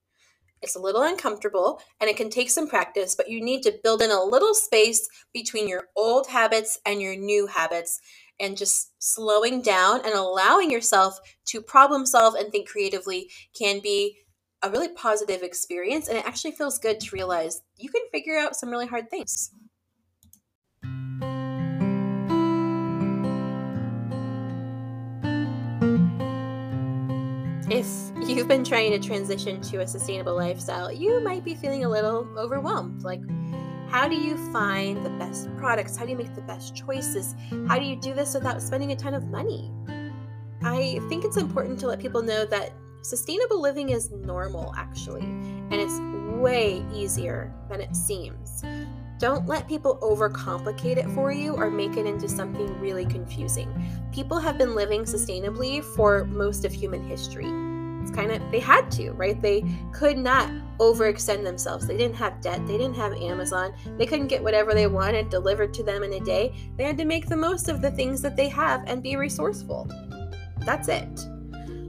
It's 0.61 0.75
a 0.75 0.81
little 0.81 1.03
uncomfortable 1.03 1.79
and 1.99 2.09
it 2.09 2.17
can 2.17 2.29
take 2.29 2.49
some 2.49 2.67
practice, 2.67 3.15
but 3.15 3.29
you 3.29 3.43
need 3.43 3.61
to 3.63 3.79
build 3.83 4.01
in 4.01 4.11
a 4.11 4.23
little 4.23 4.53
space 4.53 5.07
between 5.33 5.67
your 5.67 5.85
old 5.95 6.27
habits 6.27 6.79
and 6.85 7.01
your 7.01 7.15
new 7.15 7.47
habits 7.47 7.99
and 8.39 8.57
just 8.57 8.91
slowing 8.99 9.61
down 9.61 10.01
and 10.03 10.13
allowing 10.13 10.71
yourself 10.71 11.19
to 11.45 11.61
problem 11.61 12.05
solve 12.05 12.35
and 12.35 12.51
think 12.51 12.67
creatively 12.67 13.29
can 13.57 13.79
be 13.81 14.17
a 14.63 14.69
really 14.69 14.89
positive 14.89 15.43
experience. 15.43 16.07
And 16.07 16.17
it 16.17 16.25
actually 16.25 16.51
feels 16.51 16.79
good 16.79 16.99
to 16.99 17.15
realize 17.15 17.61
you 17.77 17.89
can 17.89 18.01
figure 18.11 18.37
out 18.37 18.55
some 18.55 18.69
really 18.69 18.87
hard 18.87 19.09
things. 19.09 19.51
If 27.69 27.89
you've 28.29 28.47
been 28.47 28.63
trying 28.63 28.91
to 28.91 28.99
transition 29.05 29.59
to 29.63 29.81
a 29.81 29.87
sustainable 29.87 30.37
lifestyle, 30.37 30.89
you 30.89 31.19
might 31.19 31.43
be 31.43 31.53
feeling 31.53 31.83
a 31.83 31.89
little 31.89 32.25
overwhelmed. 32.37 33.03
Like, 33.03 33.19
how 33.89 34.07
do 34.07 34.15
you 34.15 34.37
find 34.53 35.05
the 35.05 35.09
best 35.09 35.53
products? 35.57 35.97
How 35.97 36.05
do 36.05 36.11
you 36.11 36.17
make 36.17 36.33
the 36.33 36.41
best 36.41 36.77
choices? 36.77 37.35
How 37.67 37.77
do 37.77 37.83
you 37.83 37.97
do 37.97 38.13
this 38.13 38.33
without 38.33 38.61
spending 38.61 38.93
a 38.93 38.95
ton 38.95 39.13
of 39.13 39.27
money? 39.27 39.69
I 40.63 41.01
think 41.09 41.25
it's 41.25 41.35
important 41.35 41.77
to 41.81 41.87
let 41.87 41.99
people 41.99 42.21
know 42.21 42.45
that 42.45 42.71
sustainable 43.01 43.61
living 43.61 43.89
is 43.89 44.11
normal, 44.11 44.73
actually, 44.77 45.23
and 45.23 45.73
it's 45.73 45.99
way 46.39 46.85
easier 46.93 47.53
than 47.69 47.81
it 47.81 47.93
seems. 47.97 48.63
Don't 49.19 49.47
let 49.47 49.67
people 49.67 49.97
overcomplicate 50.01 50.97
it 50.97 51.09
for 51.09 51.31
you 51.31 51.55
or 51.55 51.71
make 51.71 51.97
it 51.97 52.05
into 52.05 52.29
something 52.29 52.79
really 52.79 53.05
confusing. 53.05 53.73
People 54.11 54.39
have 54.39 54.57
been 54.57 54.75
living 54.75 55.03
sustainably 55.03 55.83
for 55.83 56.25
most 56.25 56.65
of 56.65 56.71
human 56.71 57.03
history. 57.07 57.47
It's 58.01 58.15
kind 58.15 58.31
of 58.31 58.41
they 58.51 58.59
had 58.59 58.91
to 58.91 59.11
right? 59.11 59.41
They 59.41 59.63
could 59.91 60.17
not 60.17 60.49
overextend 60.77 61.43
themselves. 61.43 61.87
They 61.87 61.97
didn't 61.97 62.15
have 62.15 62.41
debt. 62.41 62.65
They 62.67 62.77
didn't 62.77 62.95
have 62.95 63.13
amazon. 63.13 63.73
They 63.97 64.05
couldn't 64.05 64.27
get 64.27 64.43
whatever 64.43 64.73
they 64.73 64.87
wanted 64.87 65.29
delivered 65.29 65.73
to 65.75 65.83
them 65.83 66.03
in 66.03 66.13
a 66.13 66.19
day. 66.19 66.53
They 66.77 66.83
had 66.83 66.97
to 66.97 67.05
make 67.05 67.27
the 67.27 67.35
most 67.35 67.69
of 67.69 67.81
the 67.81 67.91
things 67.91 68.21
that 68.21 68.35
they 68.35 68.49
have 68.49 68.83
and 68.85 69.01
be 69.01 69.15
resourceful. 69.15 69.89
That's 70.59 70.89
it 70.89 71.27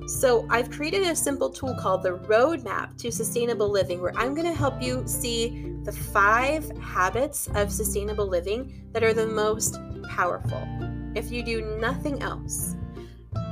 so 0.09 0.47
i've 0.50 0.71
created 0.71 1.03
a 1.03 1.15
simple 1.15 1.50
tool 1.50 1.75
called 1.79 2.03
the 2.03 2.19
roadmap 2.27 2.97
to 2.97 3.12
sustainable 3.12 3.69
living 3.69 4.00
where 4.00 4.17
i'm 4.17 4.35
going 4.35 4.47
to 4.47 4.55
help 4.55 4.81
you 4.83 5.03
see 5.07 5.73
the 5.83 5.93
five 5.93 6.71
habits 6.79 7.49
of 7.55 7.71
sustainable 7.71 8.27
living 8.27 8.88
that 8.93 9.05
are 9.05 9.12
the 9.12 9.27
most 9.27 9.79
powerful 10.09 10.67
if 11.15 11.31
you 11.31 11.43
do 11.43 11.79
nothing 11.79 12.23
else 12.23 12.75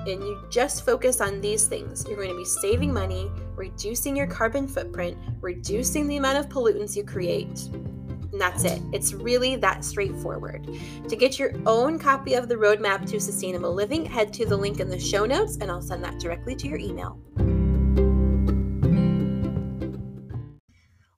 and 0.09 0.23
you 0.23 0.41
just 0.51 0.85
focus 0.85 1.21
on 1.21 1.41
these 1.41 1.67
things, 1.67 2.07
you're 2.07 2.17
going 2.17 2.31
to 2.31 2.37
be 2.37 2.45
saving 2.45 2.93
money, 2.93 3.31
reducing 3.55 4.17
your 4.17 4.27
carbon 4.27 4.69
footprint, 4.69 5.17
reducing 5.41 6.07
the 6.07 6.17
amount 6.17 6.39
of 6.39 6.49
pollutants 6.49 6.97
you 6.97 7.05
create. 7.05 7.69
And 8.33 8.41
that's 8.41 8.65
it. 8.65 8.83
It's 8.93 9.13
really 9.13 9.57
that 9.57 9.85
straightforward. 9.85 10.69
To 11.09 11.17
get 11.17 11.39
your 11.39 11.53
own 11.67 11.99
copy 11.99 12.35
of 12.35 12.49
the 12.49 12.57
roadmap 12.57 13.09
to 13.11 13.21
sustainable 13.21 13.73
living, 13.73 14.05
head 14.05 14.33
to 14.35 14.47
the 14.47 14.57
link 14.57 14.81
in 14.81 14.89
the 14.89 14.99
show 14.99 15.27
notes 15.27 15.59
and 15.61 15.71
I'll 15.71 15.83
send 15.83 16.03
that 16.05 16.19
directly 16.19 16.57
to 16.57 16.69
your 16.69 16.79
email. 16.79 17.21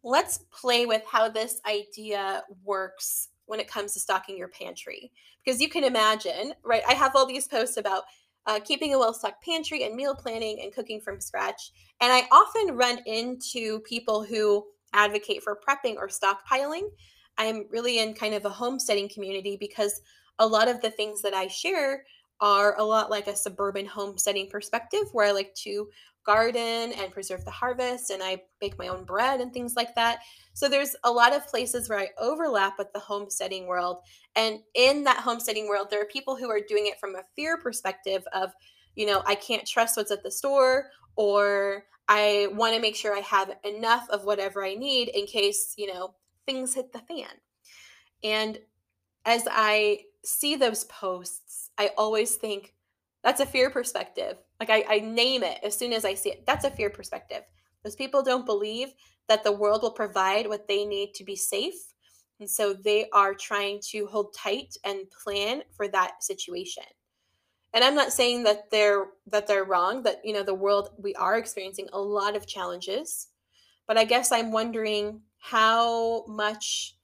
Let's 0.02 0.38
play 0.50 0.86
with 0.86 1.02
how 1.10 1.28
this 1.28 1.60
idea 1.66 2.42
works 2.64 3.28
when 3.46 3.60
it 3.60 3.68
comes 3.68 3.94
to 3.94 4.00
stocking 4.00 4.36
your 4.36 4.48
pantry. 4.48 5.10
Because 5.44 5.60
you 5.60 5.68
can 5.68 5.84
imagine, 5.84 6.54
right? 6.64 6.82
I 6.88 6.94
have 6.94 7.12
all 7.14 7.26
these 7.26 7.48
posts 7.48 7.76
about 7.76 8.04
uh, 8.46 8.60
keeping 8.60 8.94
a 8.94 8.98
well 8.98 9.12
stocked 9.12 9.44
pantry 9.44 9.84
and 9.84 9.94
meal 9.94 10.14
planning 10.14 10.60
and 10.62 10.72
cooking 10.72 11.00
from 11.00 11.20
scratch. 11.20 11.72
And 12.00 12.12
I 12.12 12.22
often 12.32 12.76
run 12.76 13.00
into 13.06 13.80
people 13.80 14.24
who 14.24 14.64
advocate 14.92 15.42
for 15.42 15.56
prepping 15.56 15.96
or 15.96 16.08
stockpiling. 16.08 16.88
I'm 17.36 17.66
really 17.70 18.00
in 18.00 18.14
kind 18.14 18.34
of 18.34 18.44
a 18.44 18.50
homesteading 18.50 19.08
community 19.08 19.56
because 19.58 20.00
a 20.38 20.46
lot 20.46 20.68
of 20.68 20.80
the 20.80 20.90
things 20.90 21.22
that 21.22 21.34
I 21.34 21.46
share 21.46 22.04
are 22.40 22.78
a 22.78 22.84
lot 22.84 23.10
like 23.10 23.26
a 23.26 23.36
suburban 23.36 23.86
homesteading 23.86 24.48
perspective 24.48 25.02
where 25.12 25.26
I 25.26 25.32
like 25.32 25.54
to 25.56 25.88
garden 26.24 26.92
and 26.92 27.10
preserve 27.10 27.44
the 27.44 27.50
harvest 27.50 28.10
and 28.10 28.22
I 28.22 28.42
bake 28.60 28.78
my 28.78 28.88
own 28.88 29.04
bread 29.04 29.40
and 29.40 29.52
things 29.52 29.76
like 29.76 29.94
that. 29.94 30.20
So 30.52 30.68
there's 30.68 30.94
a 31.04 31.10
lot 31.10 31.32
of 31.32 31.46
places 31.46 31.88
where 31.88 31.98
I 31.98 32.08
overlap 32.18 32.74
with 32.76 32.92
the 32.92 33.00
homesteading 33.00 33.66
world. 33.66 34.00
And 34.36 34.58
in 34.74 35.04
that 35.04 35.20
homesteading 35.20 35.68
world, 35.68 35.88
there 35.90 36.02
are 36.02 36.06
people 36.06 36.36
who 36.36 36.50
are 36.50 36.60
doing 36.60 36.86
it 36.86 37.00
from 37.00 37.14
a 37.14 37.22
fear 37.34 37.56
perspective 37.56 38.24
of, 38.34 38.50
you 38.94 39.06
know, 39.06 39.22
I 39.26 39.36
can't 39.36 39.66
trust 39.66 39.96
what's 39.96 40.10
at 40.10 40.22
the 40.22 40.30
store 40.30 40.90
or 41.16 41.84
I 42.08 42.48
want 42.52 42.74
to 42.74 42.80
make 42.80 42.96
sure 42.96 43.14
I 43.14 43.20
have 43.20 43.54
enough 43.64 44.08
of 44.10 44.24
whatever 44.24 44.64
I 44.64 44.74
need 44.74 45.08
in 45.08 45.26
case, 45.26 45.74
you 45.76 45.92
know, 45.92 46.14
things 46.46 46.74
hit 46.74 46.92
the 46.92 47.00
fan. 47.00 47.28
And 48.24 48.58
as 49.24 49.46
I 49.50 50.00
see 50.24 50.56
those 50.56 50.84
posts, 50.84 51.70
I 51.76 51.90
always 51.98 52.36
think, 52.36 52.74
that's 53.22 53.40
a 53.40 53.46
fear 53.46 53.68
perspective. 53.68 54.38
Like 54.58 54.70
I, 54.70 54.84
I 54.88 54.98
name 55.00 55.42
it 55.42 55.58
as 55.62 55.76
soon 55.76 55.92
as 55.92 56.04
I 56.04 56.14
see 56.14 56.30
it. 56.30 56.46
That's 56.46 56.64
a 56.64 56.70
fear 56.70 56.88
perspective. 56.88 57.42
Those 57.84 57.96
people 57.96 58.22
don't 58.22 58.46
believe 58.46 58.94
that 59.28 59.44
the 59.44 59.52
world 59.52 59.82
will 59.82 59.90
provide 59.90 60.46
what 60.46 60.66
they 60.66 60.84
need 60.84 61.14
to 61.14 61.24
be 61.24 61.36
safe. 61.36 61.74
And 62.40 62.48
so 62.48 62.72
they 62.72 63.08
are 63.12 63.34
trying 63.34 63.80
to 63.90 64.06
hold 64.06 64.34
tight 64.34 64.76
and 64.84 65.10
plan 65.10 65.62
for 65.76 65.88
that 65.88 66.22
situation. 66.22 66.84
And 67.78 67.84
I'm 67.84 67.94
not 67.94 68.12
saying 68.12 68.42
that 68.42 68.72
they're 68.72 69.06
that 69.28 69.46
they're 69.46 69.62
wrong, 69.62 70.02
that 70.02 70.20
you 70.24 70.32
know 70.32 70.42
the 70.42 70.52
world 70.52 70.90
we 70.98 71.14
are 71.14 71.38
experiencing 71.38 71.88
a 71.92 72.00
lot 72.00 72.34
of 72.34 72.44
challenges. 72.44 73.28
But 73.86 73.96
I 73.96 74.02
guess 74.02 74.32
I'm 74.32 74.50
wondering 74.50 75.20
how 75.38 76.24
much 76.26 76.96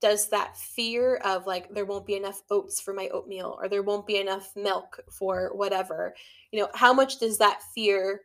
does 0.00 0.28
that 0.28 0.56
fear 0.56 1.16
of 1.24 1.48
like 1.48 1.74
there 1.74 1.84
won't 1.84 2.06
be 2.06 2.14
enough 2.14 2.40
oats 2.52 2.80
for 2.80 2.94
my 2.94 3.08
oatmeal 3.08 3.58
or 3.60 3.68
there 3.68 3.82
won't 3.82 4.06
be 4.06 4.16
enough 4.16 4.52
milk 4.54 5.00
for 5.10 5.50
whatever 5.54 6.14
you 6.52 6.60
know 6.60 6.68
how 6.72 6.92
much 6.92 7.18
does 7.18 7.38
that 7.38 7.60
fear 7.74 8.20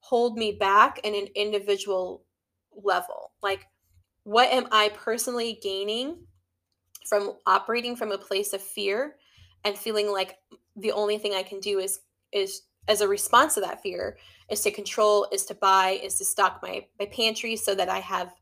hold 0.00 0.36
me 0.36 0.50
back 0.50 0.98
in 1.04 1.14
an 1.14 1.28
individual 1.36 2.24
level 2.84 3.32
like 3.42 3.66
what 4.24 4.48
am 4.52 4.66
i 4.70 4.88
personally 4.90 5.58
gaining 5.62 6.16
from 7.04 7.32
operating 7.46 7.96
from 7.96 8.12
a 8.12 8.18
place 8.18 8.52
of 8.52 8.60
fear 8.60 9.16
and 9.64 9.76
feeling 9.76 10.10
like 10.10 10.36
the 10.80 10.92
only 10.92 11.18
thing 11.18 11.34
i 11.34 11.42
can 11.42 11.60
do 11.60 11.78
is 11.78 12.00
is 12.32 12.62
as 12.86 13.00
a 13.00 13.08
response 13.08 13.54
to 13.54 13.60
that 13.60 13.82
fear 13.82 14.16
is 14.50 14.62
to 14.62 14.70
control 14.70 15.26
is 15.32 15.44
to 15.44 15.54
buy 15.54 16.00
is 16.02 16.16
to 16.16 16.24
stock 16.24 16.60
my 16.62 16.84
my 16.98 17.06
pantry 17.06 17.56
so 17.56 17.74
that 17.74 17.88
i 17.88 17.98
have 17.98 18.32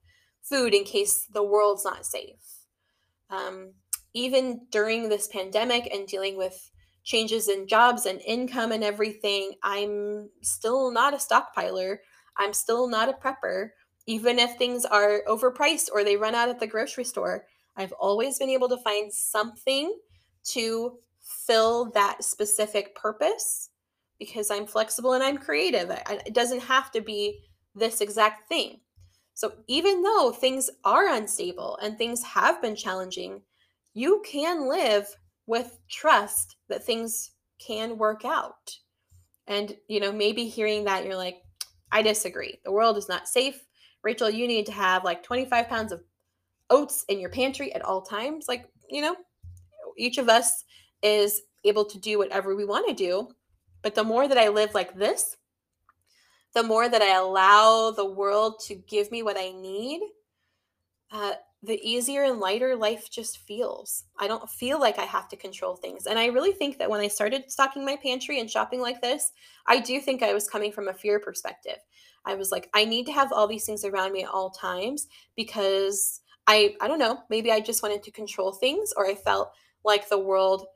food 0.42 0.74
in 0.74 0.84
case 0.84 1.26
the 1.32 1.42
world's 1.42 1.84
not 1.84 2.06
safe 2.06 2.56
um, 3.30 3.72
even 4.14 4.60
during 4.70 5.08
this 5.08 5.26
pandemic 5.26 5.92
and 5.92 6.06
dealing 6.06 6.36
with 6.36 6.70
changes 7.04 7.48
in 7.48 7.68
jobs 7.68 8.04
and 8.04 8.20
income 8.22 8.72
and 8.72 8.82
everything, 8.82 9.52
I'm 9.62 10.28
still 10.42 10.90
not 10.90 11.14
a 11.14 11.18
stockpiler. 11.18 11.98
I'm 12.36 12.52
still 12.52 12.88
not 12.88 13.08
a 13.08 13.12
prepper. 13.12 13.68
Even 14.06 14.38
if 14.38 14.56
things 14.56 14.84
are 14.84 15.22
overpriced 15.28 15.88
or 15.92 16.02
they 16.02 16.16
run 16.16 16.34
out 16.34 16.48
at 16.48 16.60
the 16.60 16.66
grocery 16.66 17.04
store, 17.04 17.46
I've 17.76 17.92
always 17.92 18.38
been 18.38 18.50
able 18.50 18.68
to 18.68 18.78
find 18.78 19.12
something 19.12 19.96
to 20.46 20.98
fill 21.46 21.90
that 21.92 22.22
specific 22.24 22.94
purpose 22.94 23.70
because 24.18 24.50
I'm 24.50 24.66
flexible 24.66 25.12
and 25.12 25.22
I'm 25.22 25.38
creative. 25.38 25.90
It 25.90 26.34
doesn't 26.34 26.62
have 26.62 26.90
to 26.92 27.00
be 27.00 27.40
this 27.74 28.00
exact 28.00 28.48
thing. 28.48 28.80
So 29.34 29.52
even 29.66 30.02
though 30.02 30.32
things 30.32 30.70
are 30.84 31.12
unstable 31.12 31.78
and 31.82 31.98
things 31.98 32.22
have 32.22 32.62
been 32.62 32.74
challenging, 32.74 33.42
you 33.92 34.22
can 34.24 34.68
live 34.68 35.14
with 35.46 35.78
trust 35.90 36.56
that 36.68 36.84
things 36.84 37.32
can 37.58 37.98
work 37.98 38.24
out. 38.24 38.74
And, 39.46 39.76
you 39.88 40.00
know, 40.00 40.12
maybe 40.12 40.46
hearing 40.46 40.84
that, 40.84 41.04
you're 41.04 41.16
like, 41.16 41.42
I 41.92 42.02
disagree. 42.02 42.58
The 42.64 42.72
world 42.72 42.96
is 42.96 43.08
not 43.08 43.28
safe. 43.28 43.62
Rachel, 44.02 44.30
you 44.30 44.48
need 44.48 44.66
to 44.66 44.72
have 44.72 45.04
like 45.04 45.22
25 45.22 45.68
pounds 45.68 45.92
of 45.92 46.02
oats 46.70 47.04
in 47.08 47.20
your 47.20 47.30
pantry 47.30 47.72
at 47.74 47.84
all 47.84 48.02
times. 48.02 48.46
Like, 48.48 48.68
you 48.88 49.02
know, 49.02 49.16
each 49.98 50.18
of 50.18 50.28
us 50.28 50.64
is 51.02 51.42
able 51.64 51.84
to 51.84 51.98
do 51.98 52.18
whatever 52.18 52.54
we 52.54 52.64
want 52.64 52.88
to 52.88 52.94
do. 52.94 53.28
But 53.82 53.94
the 53.94 54.04
more 54.04 54.26
that 54.26 54.38
I 54.38 54.48
live 54.48 54.74
like 54.74 54.96
this, 54.96 55.36
the 56.54 56.62
more 56.62 56.88
that 56.88 57.02
I 57.02 57.14
allow 57.16 57.90
the 57.90 58.10
world 58.10 58.60
to 58.66 58.74
give 58.74 59.10
me 59.10 59.22
what 59.22 59.36
I 59.38 59.50
need, 59.50 60.00
uh, 61.12 61.34
the 61.62 61.80
easier 61.82 62.22
and 62.22 62.38
lighter 62.38 62.76
life 62.76 63.10
just 63.10 63.38
feels. 63.38 64.04
I 64.18 64.28
don't 64.28 64.48
feel 64.48 64.80
like 64.80 64.98
I 64.98 65.04
have 65.04 65.28
to 65.28 65.36
control 65.36 65.76
things. 65.76 66.06
And 66.06 66.18
I 66.18 66.26
really 66.26 66.52
think 66.52 66.78
that 66.78 66.88
when 66.88 67.00
I 67.00 67.08
started 67.08 67.50
stocking 67.50 67.84
my 67.84 67.96
pantry 67.96 68.40
and 68.40 68.50
shopping 68.50 68.80
like 68.80 69.00
this, 69.00 69.32
I 69.66 69.80
do 69.80 70.00
think 70.00 70.22
I 70.22 70.32
was 70.32 70.48
coming 70.48 70.72
from 70.72 70.88
a 70.88 70.94
fear 70.94 71.18
perspective. 71.18 71.78
I 72.24 72.34
was 72.34 72.50
like, 72.50 72.68
I 72.74 72.84
need 72.84 73.06
to 73.06 73.12
have 73.12 73.32
all 73.32 73.46
these 73.46 73.64
things 73.64 73.84
around 73.84 74.12
me 74.12 74.24
at 74.24 74.30
all 74.30 74.50
times 74.50 75.08
because 75.36 76.20
I 76.46 76.76
I 76.80 76.88
don't 76.88 76.98
know, 76.98 77.20
maybe 77.30 77.50
I 77.50 77.60
just 77.60 77.82
wanted 77.82 78.02
to 78.04 78.10
control 78.10 78.52
things 78.52 78.92
or 78.96 79.06
I 79.06 79.14
felt 79.14 79.52
like 79.84 80.08
the 80.08 80.18
world 80.18 80.66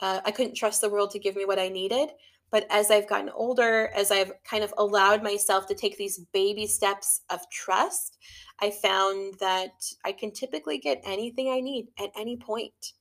uh, 0.00 0.20
I 0.24 0.30
couldn't 0.30 0.54
trust 0.54 0.80
the 0.80 0.90
world 0.90 1.10
to 1.12 1.18
give 1.18 1.36
me 1.36 1.44
what 1.44 1.58
I 1.58 1.68
needed. 1.68 2.10
But 2.50 2.66
as 2.68 2.90
I've 2.90 3.08
gotten 3.08 3.30
older, 3.30 3.90
as 3.94 4.10
I've 4.10 4.32
kind 4.42 4.64
of 4.64 4.74
allowed 4.76 5.22
myself 5.22 5.66
to 5.68 5.74
take 5.74 5.96
these 5.96 6.18
baby 6.32 6.66
steps 6.66 7.20
of 7.30 7.48
trust, 7.50 8.18
I 8.60 8.70
found 8.70 9.34
that 9.40 9.72
I 10.04 10.12
can 10.12 10.32
typically 10.32 10.78
get 10.78 11.00
anything 11.04 11.50
I 11.50 11.60
need 11.60 11.88
at 11.98 12.10
any 12.18 12.36
point. 12.36 12.92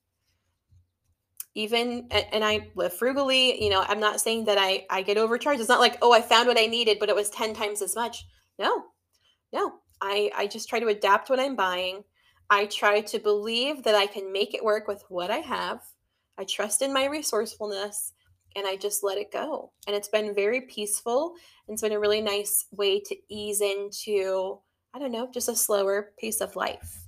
Even 1.55 2.07
and 2.11 2.45
I 2.45 2.69
live 2.75 2.93
frugally, 2.93 3.61
you 3.61 3.71
know, 3.71 3.83
I'm 3.87 3.99
not 3.99 4.21
saying 4.21 4.45
that 4.45 4.59
I 4.59 4.85
I 4.89 5.01
get 5.01 5.17
overcharged. 5.17 5.59
It's 5.59 5.67
not 5.67 5.79
like, 5.79 5.97
"Oh, 6.01 6.13
I 6.13 6.21
found 6.21 6.47
what 6.47 6.59
I 6.59 6.67
needed, 6.67 6.99
but 6.99 7.09
it 7.09 7.15
was 7.15 7.29
10 7.31 7.53
times 7.55 7.81
as 7.81 7.95
much." 7.95 8.25
No. 8.59 8.83
No. 9.51 9.79
I 9.99 10.31
I 10.35 10.47
just 10.47 10.69
try 10.69 10.79
to 10.79 10.87
adapt 10.87 11.29
what 11.29 11.39
I'm 11.39 11.55
buying. 11.55 12.03
I 12.51 12.65
try 12.67 13.01
to 13.01 13.19
believe 13.19 13.83
that 13.83 13.95
I 13.95 14.05
can 14.07 14.31
make 14.31 14.53
it 14.53 14.63
work 14.63 14.87
with 14.87 15.03
what 15.09 15.31
I 15.31 15.39
have. 15.39 15.81
I 16.39 16.45
trust 16.45 16.81
in 16.81 16.93
my 16.93 17.05
resourcefulness 17.05 18.13
and 18.55 18.65
I 18.65 18.77
just 18.77 19.03
let 19.03 19.17
it 19.17 19.31
go. 19.31 19.71
And 19.85 19.95
it's 19.95 20.07
been 20.07 20.33
very 20.33 20.61
peaceful. 20.61 21.33
And 21.67 21.73
it's 21.73 21.81
been 21.81 21.91
a 21.91 21.99
really 21.99 22.21
nice 22.21 22.65
way 22.71 23.01
to 23.01 23.15
ease 23.27 23.61
into, 23.61 24.59
I 24.93 24.99
don't 24.99 25.11
know, 25.11 25.29
just 25.31 25.49
a 25.49 25.55
slower 25.55 26.13
pace 26.17 26.39
of 26.39 26.55
life. 26.55 27.03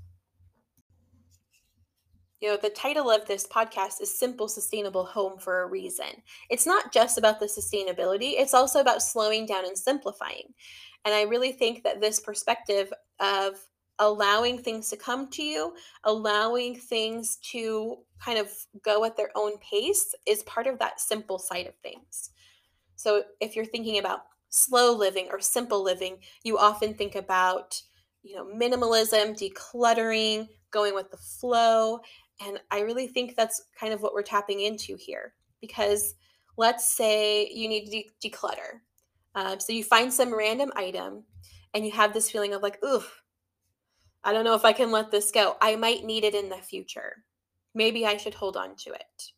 You 2.41 2.49
know, 2.49 2.57
the 2.57 2.69
title 2.71 3.09
of 3.09 3.25
this 3.25 3.47
podcast 3.47 4.01
is 4.01 4.17
Simple 4.17 4.47
Sustainable 4.47 5.05
Home 5.05 5.39
for 5.39 5.61
a 5.61 5.67
reason. 5.67 6.07
It's 6.49 6.65
not 6.65 6.91
just 6.91 7.17
about 7.17 7.39
the 7.39 7.45
sustainability, 7.45 8.33
it's 8.35 8.55
also 8.55 8.81
about 8.81 9.03
slowing 9.03 9.45
down 9.45 9.65
and 9.65 9.77
simplifying. 9.77 10.53
And 11.05 11.13
I 11.13 11.21
really 11.23 11.51
think 11.51 11.83
that 11.83 12.01
this 12.01 12.19
perspective 12.19 12.91
of 13.19 13.55
allowing 14.01 14.57
things 14.57 14.89
to 14.89 14.97
come 14.97 15.29
to 15.29 15.43
you, 15.43 15.73
allowing 16.03 16.75
things 16.75 17.37
to 17.37 17.97
kind 18.19 18.37
of 18.37 18.49
go 18.83 19.05
at 19.05 19.15
their 19.15 19.29
own 19.35 19.53
pace 19.59 20.13
is 20.27 20.43
part 20.43 20.67
of 20.67 20.79
that 20.79 20.99
simple 20.99 21.39
side 21.39 21.67
of 21.67 21.75
things. 21.77 22.31
So 22.95 23.23
if 23.39 23.55
you're 23.55 23.63
thinking 23.63 23.99
about 23.99 24.21
slow 24.49 24.93
living 24.93 25.27
or 25.31 25.39
simple 25.39 25.83
living, 25.83 26.17
you 26.43 26.57
often 26.57 26.93
think 26.93 27.15
about, 27.15 27.81
you 28.23 28.35
know, 28.35 28.45
minimalism, 28.45 29.37
decluttering, 29.39 30.47
going 30.71 30.95
with 30.95 31.11
the 31.11 31.17
flow, 31.17 31.99
and 32.45 32.59
I 32.71 32.79
really 32.79 33.07
think 33.07 33.35
that's 33.35 33.61
kind 33.79 33.93
of 33.93 34.01
what 34.01 34.13
we're 34.13 34.23
tapping 34.23 34.61
into 34.61 34.97
here 34.97 35.33
because 35.61 36.15
let's 36.57 36.91
say 36.91 37.47
you 37.53 37.69
need 37.69 37.85
to 37.85 37.91
de- 37.91 38.29
declutter. 38.29 38.79
Uh, 39.35 39.57
so 39.59 39.73
you 39.73 39.83
find 39.83 40.11
some 40.11 40.35
random 40.35 40.71
item 40.75 41.23
and 41.73 41.85
you 41.85 41.91
have 41.91 42.13
this 42.13 42.31
feeling 42.31 42.53
of 42.53 42.63
like, 42.63 42.83
oof, 42.83 43.20
I 44.23 44.33
don't 44.33 44.45
know 44.45 44.55
if 44.55 44.65
I 44.65 44.73
can 44.73 44.91
let 44.91 45.11
this 45.11 45.31
go. 45.31 45.57
I 45.61 45.75
might 45.75 46.05
need 46.05 46.23
it 46.23 46.35
in 46.35 46.49
the 46.49 46.57
future. 46.57 47.23
Maybe 47.73 48.05
I 48.05 48.17
should 48.17 48.33
hold 48.33 48.57
on 48.57 48.75
to 48.77 48.91
it. 48.91 49.31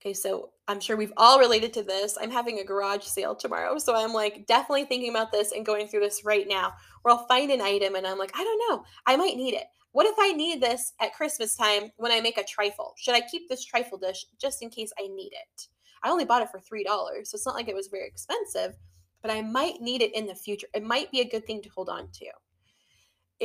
Okay, 0.00 0.12
so 0.12 0.50
I'm 0.68 0.80
sure 0.80 0.98
we've 0.98 1.14
all 1.16 1.38
related 1.38 1.72
to 1.74 1.82
this. 1.82 2.18
I'm 2.20 2.30
having 2.30 2.58
a 2.58 2.64
garage 2.64 3.04
sale 3.04 3.34
tomorrow. 3.34 3.78
So 3.78 3.96
I'm 3.96 4.12
like 4.12 4.46
definitely 4.46 4.84
thinking 4.84 5.08
about 5.08 5.32
this 5.32 5.52
and 5.52 5.64
going 5.64 5.88
through 5.88 6.00
this 6.00 6.24
right 6.24 6.46
now. 6.46 6.74
Where 7.02 7.14
I'll 7.14 7.26
find 7.26 7.50
an 7.50 7.62
item 7.62 7.94
and 7.94 8.06
I'm 8.06 8.18
like, 8.18 8.32
I 8.34 8.44
don't 8.44 8.62
know, 8.68 8.84
I 9.06 9.16
might 9.16 9.36
need 9.36 9.54
it. 9.54 9.64
What 9.92 10.06
if 10.06 10.16
I 10.18 10.32
need 10.32 10.60
this 10.60 10.92
at 11.00 11.14
Christmas 11.14 11.56
time 11.56 11.92
when 11.96 12.12
I 12.12 12.20
make 12.20 12.36
a 12.36 12.44
trifle? 12.44 12.94
Should 12.98 13.14
I 13.14 13.20
keep 13.20 13.48
this 13.48 13.64
trifle 13.64 13.96
dish 13.96 14.26
just 14.38 14.60
in 14.60 14.68
case 14.68 14.92
I 14.98 15.06
need 15.06 15.32
it? 15.32 15.68
I 16.02 16.10
only 16.10 16.24
bought 16.24 16.42
it 16.42 16.50
for 16.50 16.58
$3, 16.58 16.84
so 16.84 17.36
it's 17.36 17.46
not 17.46 17.54
like 17.54 17.68
it 17.68 17.76
was 17.76 17.86
very 17.86 18.06
expensive, 18.06 18.74
but 19.22 19.30
I 19.30 19.40
might 19.40 19.80
need 19.80 20.02
it 20.02 20.14
in 20.14 20.26
the 20.26 20.34
future. 20.34 20.66
It 20.74 20.82
might 20.82 21.10
be 21.12 21.20
a 21.20 21.28
good 21.28 21.46
thing 21.46 21.62
to 21.62 21.68
hold 21.70 21.88
on 21.88 22.08
to 22.12 22.26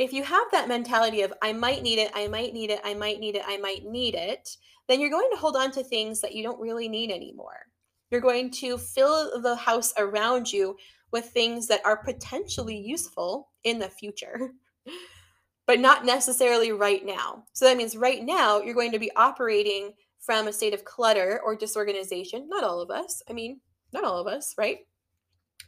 if 0.00 0.14
you 0.14 0.22
have 0.22 0.46
that 0.50 0.66
mentality 0.66 1.20
of 1.20 1.34
I 1.42 1.52
might 1.52 1.82
need 1.82 1.98
it, 1.98 2.10
I 2.14 2.26
might 2.26 2.54
need 2.54 2.70
it, 2.70 2.80
I 2.82 2.94
might 2.94 3.20
need 3.20 3.36
it, 3.36 3.42
I 3.46 3.58
might 3.58 3.84
need 3.84 4.14
it, 4.14 4.56
then 4.88 4.98
you're 4.98 5.10
going 5.10 5.28
to 5.30 5.36
hold 5.36 5.56
on 5.56 5.70
to 5.72 5.84
things 5.84 6.22
that 6.22 6.34
you 6.34 6.42
don't 6.42 6.58
really 6.58 6.88
need 6.88 7.10
anymore. 7.10 7.66
You're 8.10 8.22
going 8.22 8.50
to 8.52 8.78
fill 8.78 9.42
the 9.42 9.54
house 9.54 9.92
around 9.98 10.50
you 10.50 10.74
with 11.12 11.26
things 11.26 11.66
that 11.66 11.84
are 11.84 12.02
potentially 12.02 12.78
useful 12.78 13.50
in 13.62 13.78
the 13.78 13.90
future, 13.90 14.52
but 15.66 15.80
not 15.80 16.06
necessarily 16.06 16.72
right 16.72 17.04
now. 17.04 17.44
So 17.52 17.66
that 17.66 17.76
means 17.76 17.94
right 17.94 18.24
now 18.24 18.62
you're 18.62 18.74
going 18.74 18.92
to 18.92 18.98
be 18.98 19.14
operating 19.16 19.92
from 20.18 20.48
a 20.48 20.52
state 20.52 20.72
of 20.72 20.86
clutter 20.86 21.42
or 21.44 21.54
disorganization. 21.54 22.48
Not 22.48 22.64
all 22.64 22.80
of 22.80 22.90
us. 22.90 23.22
I 23.28 23.34
mean, 23.34 23.60
not 23.92 24.04
all 24.04 24.18
of 24.18 24.26
us, 24.26 24.54
right? 24.56 24.78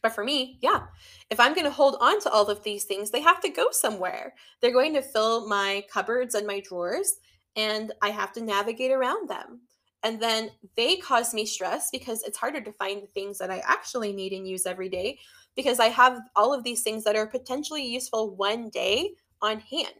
But 0.01 0.15
for 0.15 0.25
me, 0.25 0.59
yeah, 0.63 0.85
if 1.31 1.39
I'm 1.39 1.55
going 1.55 1.67
to 1.67 1.71
hold 1.71 1.97
on 2.01 2.21
to 2.23 2.31
all 2.31 2.47
of 2.47 2.63
these 2.63 2.85
things, 2.85 3.11
they 3.11 3.21
have 3.21 3.41
to 3.41 3.49
go 3.49 3.67
somewhere. 3.71 4.35
They're 4.61 4.73
going 4.73 4.95
to 4.95 5.03
fill 5.03 5.47
my 5.49 5.85
cupboards 5.93 6.35
and 6.35 6.47
my 6.47 6.61
drawers, 6.61 7.15
and 7.57 7.93
I 8.03 8.11
have 8.11 8.33
to 8.33 8.43
navigate 8.43 8.91
around 8.91 9.29
them. 9.29 9.61
And 10.03 10.21
then 10.21 10.51
they 10.77 10.97
cause 10.97 11.33
me 11.33 11.47
stress 11.47 11.89
because 11.93 12.23
it's 12.25 12.39
harder 12.39 12.61
to 12.61 12.73
find 12.73 13.03
the 13.03 13.07
things 13.07 13.39
that 13.39 13.51
I 13.51 13.63
actually 13.65 14.13
need 14.13 14.33
and 14.33 14.49
use 14.49 14.67
every 14.67 14.89
day 14.89 15.19
because 15.55 15.79
I 15.79 15.87
have 15.87 16.21
all 16.35 16.53
of 16.53 16.65
these 16.65 16.83
things 16.83 17.05
that 17.05 17.15
are 17.15 17.27
potentially 17.27 17.87
useful 17.87 18.35
one 18.35 18.69
day 18.71 19.11
on 19.41 19.61
hand. 19.61 19.95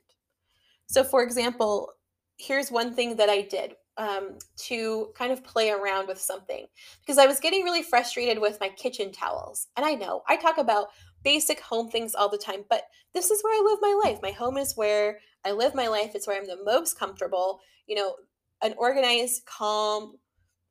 So, 0.87 1.05
for 1.05 1.23
example, 1.23 1.93
here's 2.39 2.71
one 2.71 2.95
thing 2.95 3.17
that 3.17 3.29
I 3.29 3.43
did 3.43 3.75
um, 3.97 4.39
to 4.57 5.13
kind 5.17 5.33
of 5.33 5.45
play 5.45 5.71
around 5.71 6.09
with 6.09 6.21
something 6.21 6.67
because 7.01 7.19
I 7.19 7.27
was 7.27 7.41
getting 7.41 7.63
really 7.63 7.83
frustrated 7.83 8.41
with 8.41 8.59
my 8.61 8.69
kitchen 8.69 9.13
towels. 9.13 9.69
And 9.77 9.85
I 9.85 9.95
know 9.95 10.23
I 10.29 10.37
talk 10.37 10.59
about 10.59 10.89
basic 11.23 11.61
home 11.61 11.89
things 11.89 12.15
all 12.15 12.29
the 12.29 12.39
time, 12.39 12.65
but 12.69 12.85
this 13.15 13.31
is 13.31 13.43
where 13.43 13.55
I 13.55 13.65
live 13.65 13.79
my 13.83 14.01
life. 14.05 14.21
My 14.23 14.31
home 14.31 14.57
is 14.57 14.77
where 14.77 15.19
I 15.45 15.53
live 15.53 15.75
my 15.75 15.89
life, 15.89 16.13
it's 16.15 16.27
where 16.27 16.37
I'm 16.37 16.47
the 16.47 16.65
most 16.65 16.99
comfortable. 16.99 17.61
You 17.87 17.97
know, 17.97 18.15
an 18.63 18.75
organized, 18.79 19.45
calm 19.45 20.17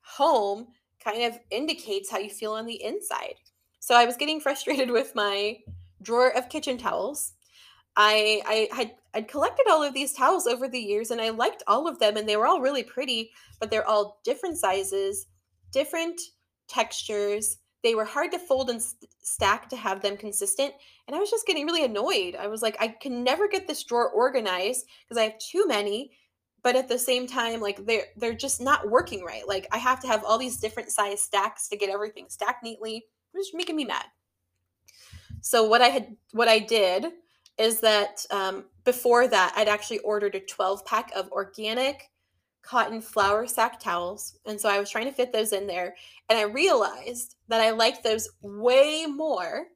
home 0.01 0.67
kind 1.03 1.23
of 1.23 1.39
indicates 1.49 2.09
how 2.09 2.19
you 2.19 2.29
feel 2.29 2.53
on 2.53 2.65
the 2.65 2.81
inside. 2.83 3.35
So 3.79 3.95
I 3.95 4.05
was 4.05 4.17
getting 4.17 4.39
frustrated 4.39 4.91
with 4.91 5.13
my 5.15 5.57
drawer 6.01 6.35
of 6.35 6.49
kitchen 6.49 6.77
towels. 6.77 7.33
I 7.95 8.41
I 8.45 8.75
had 8.75 8.91
I'd 9.13 9.27
collected 9.27 9.65
all 9.69 9.83
of 9.83 9.93
these 9.93 10.13
towels 10.13 10.47
over 10.47 10.67
the 10.67 10.79
years 10.79 11.11
and 11.11 11.19
I 11.19 11.29
liked 11.29 11.63
all 11.67 11.87
of 11.87 11.99
them 11.99 12.17
and 12.17 12.27
they 12.27 12.37
were 12.37 12.47
all 12.47 12.61
really 12.61 12.83
pretty, 12.83 13.31
but 13.59 13.69
they're 13.69 13.87
all 13.87 14.19
different 14.23 14.57
sizes, 14.57 15.27
different 15.71 16.19
textures. 16.67 17.57
They 17.83 17.95
were 17.95 18.05
hard 18.05 18.31
to 18.31 18.39
fold 18.39 18.69
and 18.69 18.81
st- 18.81 19.11
stack 19.21 19.67
to 19.69 19.75
have 19.75 20.01
them 20.01 20.15
consistent, 20.15 20.73
and 21.07 21.15
I 21.15 21.19
was 21.19 21.31
just 21.31 21.47
getting 21.47 21.65
really 21.65 21.83
annoyed. 21.83 22.35
I 22.35 22.47
was 22.47 22.61
like 22.61 22.77
I 22.79 22.89
can 22.89 23.23
never 23.23 23.47
get 23.47 23.67
this 23.67 23.83
drawer 23.83 24.09
organized 24.09 24.85
because 25.07 25.19
I 25.19 25.23
have 25.23 25.39
too 25.39 25.67
many 25.67 26.11
but 26.63 26.75
at 26.75 26.87
the 26.87 26.99
same 26.99 27.27
time 27.27 27.59
like 27.59 27.85
they're 27.85 28.05
they're 28.17 28.33
just 28.33 28.61
not 28.61 28.89
working 28.89 29.23
right 29.23 29.47
like 29.47 29.67
i 29.71 29.77
have 29.77 29.99
to 29.99 30.07
have 30.07 30.23
all 30.23 30.37
these 30.37 30.57
different 30.57 30.89
size 30.89 31.21
stacks 31.21 31.67
to 31.67 31.77
get 31.77 31.89
everything 31.89 32.25
stacked 32.29 32.63
neatly 32.63 32.97
it 32.97 33.37
was 33.37 33.51
making 33.53 33.75
me 33.75 33.85
mad 33.85 34.05
so 35.41 35.63
what 35.63 35.81
i 35.81 35.87
had 35.87 36.15
what 36.31 36.47
i 36.47 36.59
did 36.59 37.05
is 37.61 37.79
that 37.79 38.25
um, 38.31 38.65
before 38.83 39.27
that 39.27 39.53
i'd 39.57 39.67
actually 39.67 39.99
ordered 39.99 40.35
a 40.35 40.39
12 40.39 40.85
pack 40.85 41.11
of 41.15 41.31
organic 41.31 42.09
cotton 42.61 43.01
flour 43.01 43.47
sack 43.47 43.79
towels 43.79 44.37
and 44.45 44.59
so 44.59 44.69
i 44.69 44.79
was 44.79 44.89
trying 44.89 45.05
to 45.05 45.11
fit 45.11 45.31
those 45.31 45.53
in 45.53 45.67
there 45.67 45.95
and 46.29 46.37
i 46.37 46.43
realized 46.43 47.35
that 47.47 47.61
i 47.61 47.71
liked 47.71 48.03
those 48.03 48.29
way 48.41 49.05
more 49.07 49.67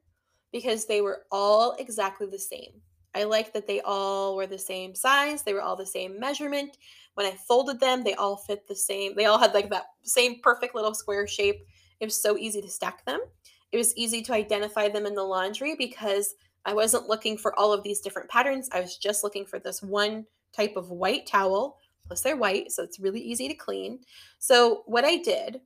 because 0.52 0.86
they 0.86 1.00
were 1.00 1.22
all 1.30 1.74
exactly 1.78 2.26
the 2.26 2.38
same 2.38 2.80
I 3.16 3.24
like 3.24 3.54
that 3.54 3.66
they 3.66 3.80
all 3.80 4.36
were 4.36 4.46
the 4.46 4.58
same 4.58 4.94
size. 4.94 5.42
They 5.42 5.54
were 5.54 5.62
all 5.62 5.74
the 5.74 5.86
same 5.86 6.20
measurement. 6.20 6.76
When 7.14 7.26
I 7.26 7.30
folded 7.30 7.80
them, 7.80 8.04
they 8.04 8.12
all 8.12 8.36
fit 8.36 8.68
the 8.68 8.76
same. 8.76 9.16
They 9.16 9.24
all 9.24 9.38
had 9.38 9.54
like 9.54 9.70
that 9.70 9.86
same 10.02 10.40
perfect 10.42 10.74
little 10.74 10.94
square 10.94 11.26
shape. 11.26 11.64
It 11.98 12.04
was 12.04 12.20
so 12.20 12.36
easy 12.36 12.60
to 12.60 12.68
stack 12.68 13.06
them. 13.06 13.20
It 13.72 13.78
was 13.78 13.96
easy 13.96 14.20
to 14.22 14.34
identify 14.34 14.90
them 14.90 15.06
in 15.06 15.14
the 15.14 15.22
laundry 15.22 15.74
because 15.76 16.34
I 16.66 16.74
wasn't 16.74 17.08
looking 17.08 17.38
for 17.38 17.58
all 17.58 17.72
of 17.72 17.82
these 17.82 18.00
different 18.00 18.28
patterns. 18.28 18.68
I 18.72 18.80
was 18.80 18.98
just 18.98 19.24
looking 19.24 19.46
for 19.46 19.58
this 19.58 19.82
one 19.82 20.26
type 20.52 20.76
of 20.76 20.90
white 20.90 21.26
towel. 21.26 21.78
Plus, 22.06 22.20
they're 22.20 22.36
white, 22.36 22.70
so 22.70 22.82
it's 22.82 23.00
really 23.00 23.20
easy 23.20 23.48
to 23.48 23.54
clean. 23.54 24.00
So, 24.38 24.82
what 24.86 25.04
I 25.04 25.16
did, 25.16 25.60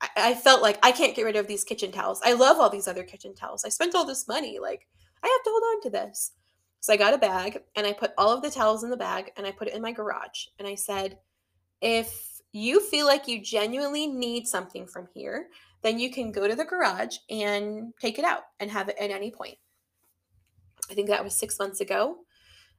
I, 0.00 0.08
I 0.16 0.34
felt 0.34 0.60
like 0.60 0.78
I 0.82 0.92
can't 0.92 1.14
get 1.14 1.24
rid 1.24 1.36
of 1.36 1.46
these 1.46 1.64
kitchen 1.64 1.92
towels. 1.92 2.20
I 2.24 2.32
love 2.32 2.58
all 2.58 2.68
these 2.68 2.88
other 2.88 3.04
kitchen 3.04 3.34
towels. 3.34 3.64
I 3.64 3.70
spent 3.70 3.94
all 3.94 4.04
this 4.04 4.28
money. 4.28 4.58
Like, 4.58 4.86
I 5.22 5.26
have 5.26 5.44
to 5.44 5.50
hold 5.50 5.62
on 5.76 5.82
to 5.82 5.90
this. 5.90 6.32
So 6.80 6.92
I 6.92 6.96
got 6.96 7.14
a 7.14 7.18
bag 7.18 7.62
and 7.74 7.86
I 7.86 7.92
put 7.92 8.12
all 8.16 8.32
of 8.32 8.42
the 8.42 8.50
towels 8.50 8.84
in 8.84 8.90
the 8.90 8.96
bag 8.96 9.32
and 9.36 9.46
I 9.46 9.50
put 9.50 9.68
it 9.68 9.74
in 9.74 9.82
my 9.82 9.92
garage. 9.92 10.46
And 10.58 10.68
I 10.68 10.74
said, 10.74 11.18
if 11.80 12.40
you 12.52 12.80
feel 12.80 13.06
like 13.06 13.26
you 13.26 13.42
genuinely 13.42 14.06
need 14.06 14.46
something 14.46 14.86
from 14.86 15.08
here, 15.12 15.48
then 15.82 15.98
you 15.98 16.10
can 16.10 16.30
go 16.32 16.46
to 16.46 16.54
the 16.54 16.64
garage 16.64 17.16
and 17.28 17.92
take 18.00 18.18
it 18.18 18.24
out 18.24 18.42
and 18.60 18.70
have 18.70 18.88
it 18.88 18.96
at 19.00 19.10
any 19.10 19.30
point. 19.30 19.56
I 20.90 20.94
think 20.94 21.08
that 21.08 21.24
was 21.24 21.34
six 21.34 21.58
months 21.58 21.80
ago. 21.80 22.18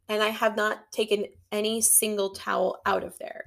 And 0.09 0.23
I 0.23 0.29
have 0.29 0.55
not 0.55 0.91
taken 0.91 1.25
any 1.51 1.81
single 1.81 2.29
towel 2.29 2.79
out 2.85 3.03
of 3.03 3.17
there. 3.19 3.45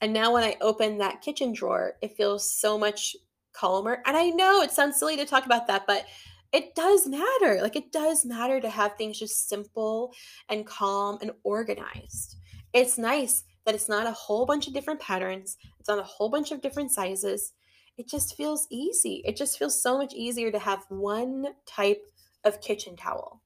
And 0.00 0.12
now 0.12 0.32
when 0.32 0.44
I 0.44 0.56
open 0.60 0.98
that 0.98 1.22
kitchen 1.22 1.52
drawer, 1.52 1.94
it 2.02 2.16
feels 2.16 2.50
so 2.50 2.76
much 2.78 3.16
calmer. 3.52 4.02
And 4.04 4.16
I 4.16 4.30
know 4.30 4.60
it 4.60 4.72
sounds 4.72 4.98
silly 4.98 5.16
to 5.16 5.24
talk 5.24 5.46
about 5.46 5.66
that, 5.68 5.86
but 5.86 6.06
it 6.52 6.74
does 6.74 7.06
matter. 7.06 7.60
Like 7.62 7.76
it 7.76 7.92
does 7.92 8.24
matter 8.24 8.60
to 8.60 8.68
have 8.68 8.96
things 8.96 9.18
just 9.18 9.48
simple 9.48 10.12
and 10.48 10.66
calm 10.66 11.18
and 11.22 11.30
organized. 11.44 12.36
It's 12.72 12.98
nice 12.98 13.44
that 13.64 13.74
it's 13.74 13.88
not 13.88 14.06
a 14.06 14.12
whole 14.12 14.44
bunch 14.44 14.66
of 14.66 14.74
different 14.74 15.00
patterns, 15.00 15.56
it's 15.78 15.88
not 15.88 15.98
a 15.98 16.02
whole 16.02 16.28
bunch 16.28 16.50
of 16.52 16.60
different 16.60 16.90
sizes. 16.90 17.52
It 17.98 18.08
just 18.08 18.36
feels 18.36 18.66
easy. 18.70 19.22
It 19.24 19.36
just 19.36 19.58
feels 19.58 19.80
so 19.80 19.98
much 19.98 20.14
easier 20.14 20.50
to 20.50 20.58
have 20.58 20.86
one 20.88 21.48
type 21.66 22.02
of 22.42 22.60
kitchen 22.62 22.96
towel. 22.96 23.41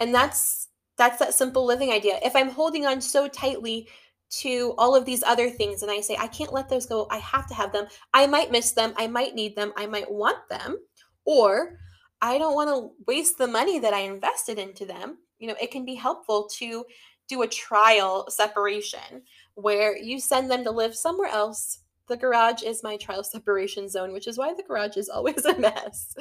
And 0.00 0.14
that's 0.14 0.68
that's 0.96 1.18
that 1.18 1.34
simple 1.34 1.64
living 1.64 1.90
idea. 1.90 2.18
If 2.22 2.36
I'm 2.36 2.50
holding 2.50 2.86
on 2.86 3.00
so 3.00 3.26
tightly 3.28 3.88
to 4.30 4.74
all 4.78 4.94
of 4.94 5.04
these 5.04 5.22
other 5.22 5.50
things 5.50 5.82
and 5.82 5.90
I 5.90 6.00
say 6.00 6.16
I 6.16 6.28
can't 6.28 6.52
let 6.52 6.68
those 6.68 6.86
go, 6.86 7.06
I 7.10 7.18
have 7.18 7.46
to 7.48 7.54
have 7.54 7.72
them. 7.72 7.86
I 8.12 8.26
might 8.26 8.50
miss 8.52 8.72
them, 8.72 8.94
I 8.96 9.06
might 9.06 9.34
need 9.34 9.56
them, 9.56 9.72
I 9.76 9.86
might 9.86 10.10
want 10.10 10.48
them, 10.48 10.78
or 11.24 11.78
I 12.20 12.38
don't 12.38 12.54
want 12.54 12.70
to 12.70 12.90
waste 13.06 13.38
the 13.38 13.46
money 13.46 13.78
that 13.80 13.92
I 13.92 14.00
invested 14.00 14.58
into 14.58 14.86
them. 14.86 15.18
You 15.38 15.48
know, 15.48 15.56
it 15.60 15.70
can 15.70 15.84
be 15.84 15.94
helpful 15.94 16.48
to 16.54 16.84
do 17.28 17.42
a 17.42 17.48
trial 17.48 18.26
separation 18.30 19.22
where 19.54 19.96
you 19.96 20.20
send 20.20 20.50
them 20.50 20.64
to 20.64 20.70
live 20.70 20.94
somewhere 20.94 21.28
else. 21.28 21.80
The 22.08 22.16
garage 22.16 22.62
is 22.62 22.82
my 22.82 22.96
trial 22.96 23.24
separation 23.24 23.88
zone, 23.88 24.12
which 24.12 24.26
is 24.26 24.38
why 24.38 24.52
the 24.54 24.62
garage 24.62 24.96
is 24.96 25.08
always 25.08 25.44
a 25.44 25.58
mess. 25.58 26.14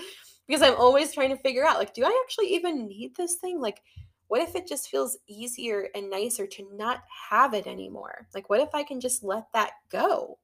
Because 0.48 0.62
I'm 0.62 0.76
always 0.76 1.14
trying 1.14 1.30
to 1.30 1.42
figure 1.42 1.66
out 1.66 1.78
like, 1.78 1.94
do 1.94 2.04
I 2.04 2.24
actually 2.26 2.54
even 2.54 2.88
need 2.88 3.16
this 3.16 3.36
thing? 3.36 3.60
Like, 3.60 3.82
what 4.28 4.42
if 4.42 4.56
it 4.56 4.68
just 4.68 4.90
feels 4.90 5.18
easier 5.28 5.90
and 5.96 6.10
nicer 6.10 6.48
to 6.48 6.68
not 6.74 7.04
have 7.30 7.54
it 7.54 7.68
anymore? 7.68 8.28
Like, 8.34 8.50
what 8.50 8.62
if 8.62 8.70
I 8.74 8.84
can 8.84 9.00
just 9.00 9.24
let 9.24 9.46
that 9.54 9.74
go? 9.90 10.40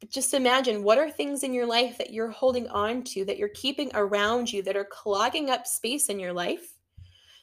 But 0.00 0.10
just 0.10 0.34
imagine 0.34 0.82
what 0.82 0.98
are 0.98 1.10
things 1.10 1.42
in 1.42 1.52
your 1.52 1.66
life 1.66 1.98
that 1.98 2.12
you're 2.12 2.30
holding 2.30 2.66
on 2.68 3.04
to, 3.04 3.24
that 3.26 3.38
you're 3.38 3.50
keeping 3.50 3.90
around 3.94 4.52
you, 4.52 4.62
that 4.62 4.76
are 4.76 4.88
clogging 4.90 5.50
up 5.50 5.66
space 5.66 6.08
in 6.08 6.18
your 6.18 6.32
life 6.32 6.74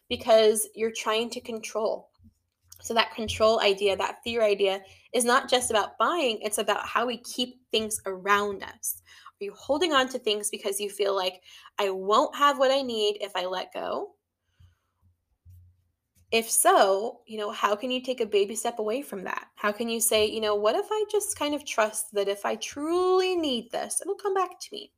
because 0.09 0.67
you're 0.75 0.91
trying 0.91 1.29
to 1.29 1.41
control. 1.41 2.09
So, 2.81 2.93
that 2.93 3.15
control 3.15 3.59
idea, 3.61 3.95
that 3.97 4.23
fear 4.23 4.43
idea, 4.43 4.81
is 5.13 5.25
not 5.25 5.49
just 5.49 5.71
about 5.71 5.97
buying, 5.97 6.39
it's 6.41 6.57
about 6.57 6.85
how 6.85 7.05
we 7.07 7.17
keep 7.17 7.59
things 7.71 7.99
around 8.05 8.63
us. 8.63 9.01
Are 9.39 9.45
you 9.45 9.53
holding 9.53 9.93
on 9.93 10.09
to 10.09 10.19
things 10.19 10.49
because 10.49 10.79
you 10.79 10.89
feel 10.89 11.15
like 11.15 11.41
I 11.77 11.89
won't 11.89 12.35
have 12.35 12.57
what 12.57 12.71
I 12.71 12.81
need 12.81 13.17
if 13.21 13.35
I 13.35 13.45
let 13.45 13.73
go? 13.73 14.15
if 16.31 16.49
so, 16.49 17.21
you 17.25 17.37
know, 17.37 17.51
how 17.51 17.75
can 17.75 17.89
you 17.89 18.01
take 18.01 18.19
a 18.19 18.25
baby 18.25 18.55
step 18.55 18.79
away 18.79 19.01
from 19.01 19.23
that? 19.23 19.47
How 19.55 19.71
can 19.71 19.87
you 19.87 20.01
say, 20.01 20.25
you 20.25 20.41
know, 20.41 20.55
what 20.55 20.75
if 20.75 20.87
I 20.91 21.05
just 21.09 21.39
kind 21.39 21.55
of 21.55 21.65
trust 21.65 22.13
that 22.13 22.27
if 22.27 22.45
I 22.45 22.55
truly 22.55 23.35
need 23.35 23.71
this, 23.71 24.01
it'll 24.01 24.15
come 24.15 24.33
back 24.33 24.59
to 24.59 24.67
me? 24.73 24.91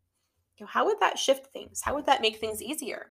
You 0.58 0.66
know, 0.66 0.70
how 0.72 0.86
would 0.86 1.00
that 1.02 1.20
shift 1.20 1.48
things? 1.54 1.82
How 1.84 1.94
would 1.94 2.08
that 2.08 2.22
make 2.22 2.38
things 2.38 2.64
easier? 2.64 3.12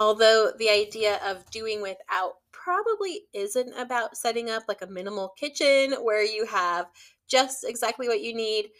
Although 0.00 0.52
the 0.58 0.68
idea 0.68 1.20
of 1.24 1.48
doing 1.50 1.80
without 1.82 2.34
probably 2.50 3.22
isn't 3.32 3.78
about 3.78 4.16
setting 4.16 4.50
up 4.50 4.64
like 4.66 4.82
a 4.82 4.86
minimal 4.86 5.32
kitchen 5.38 5.94
where 6.02 6.24
you 6.24 6.46
have 6.46 6.86
just 7.28 7.64
exactly 7.64 8.08
what 8.08 8.22
you 8.22 8.34
need 8.34 8.70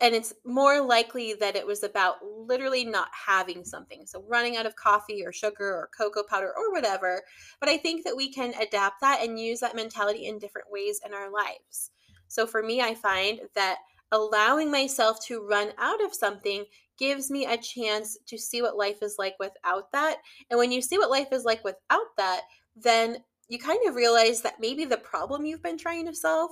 and 0.00 0.14
it's 0.14 0.32
more 0.44 0.80
likely 0.80 1.34
that 1.34 1.56
it 1.56 1.66
was 1.66 1.82
about 1.82 2.16
literally 2.24 2.84
not 2.84 3.08
having 3.12 3.64
something 3.64 4.06
so 4.06 4.24
running 4.28 4.56
out 4.56 4.66
of 4.66 4.76
coffee 4.76 5.24
or 5.24 5.32
sugar 5.32 5.66
or 5.66 5.90
cocoa 5.96 6.22
powder 6.22 6.52
or 6.56 6.72
whatever 6.72 7.22
but 7.60 7.68
i 7.68 7.76
think 7.76 8.04
that 8.04 8.16
we 8.16 8.32
can 8.32 8.52
adapt 8.60 9.00
that 9.00 9.22
and 9.22 9.38
use 9.38 9.60
that 9.60 9.76
mentality 9.76 10.26
in 10.26 10.38
different 10.38 10.70
ways 10.70 11.00
in 11.04 11.12
our 11.14 11.30
lives. 11.30 11.90
So 12.28 12.46
for 12.46 12.62
me 12.62 12.80
i 12.80 12.94
find 12.94 13.40
that 13.54 13.78
allowing 14.12 14.70
myself 14.70 15.24
to 15.26 15.46
run 15.46 15.70
out 15.78 16.02
of 16.02 16.14
something 16.14 16.64
gives 16.98 17.30
me 17.30 17.46
a 17.46 17.56
chance 17.56 18.18
to 18.26 18.36
see 18.36 18.60
what 18.60 18.76
life 18.76 19.02
is 19.02 19.16
like 19.18 19.34
without 19.38 19.90
that 19.92 20.18
and 20.50 20.58
when 20.58 20.72
you 20.72 20.82
see 20.82 20.98
what 20.98 21.10
life 21.10 21.32
is 21.32 21.44
like 21.44 21.64
without 21.64 22.16
that 22.16 22.42
then 22.76 23.18
you 23.48 23.58
kind 23.58 23.80
of 23.88 23.96
realize 23.96 24.42
that 24.42 24.60
maybe 24.60 24.84
the 24.84 24.96
problem 24.96 25.44
you've 25.44 25.62
been 25.62 25.78
trying 25.78 26.06
to 26.06 26.14
solve 26.14 26.50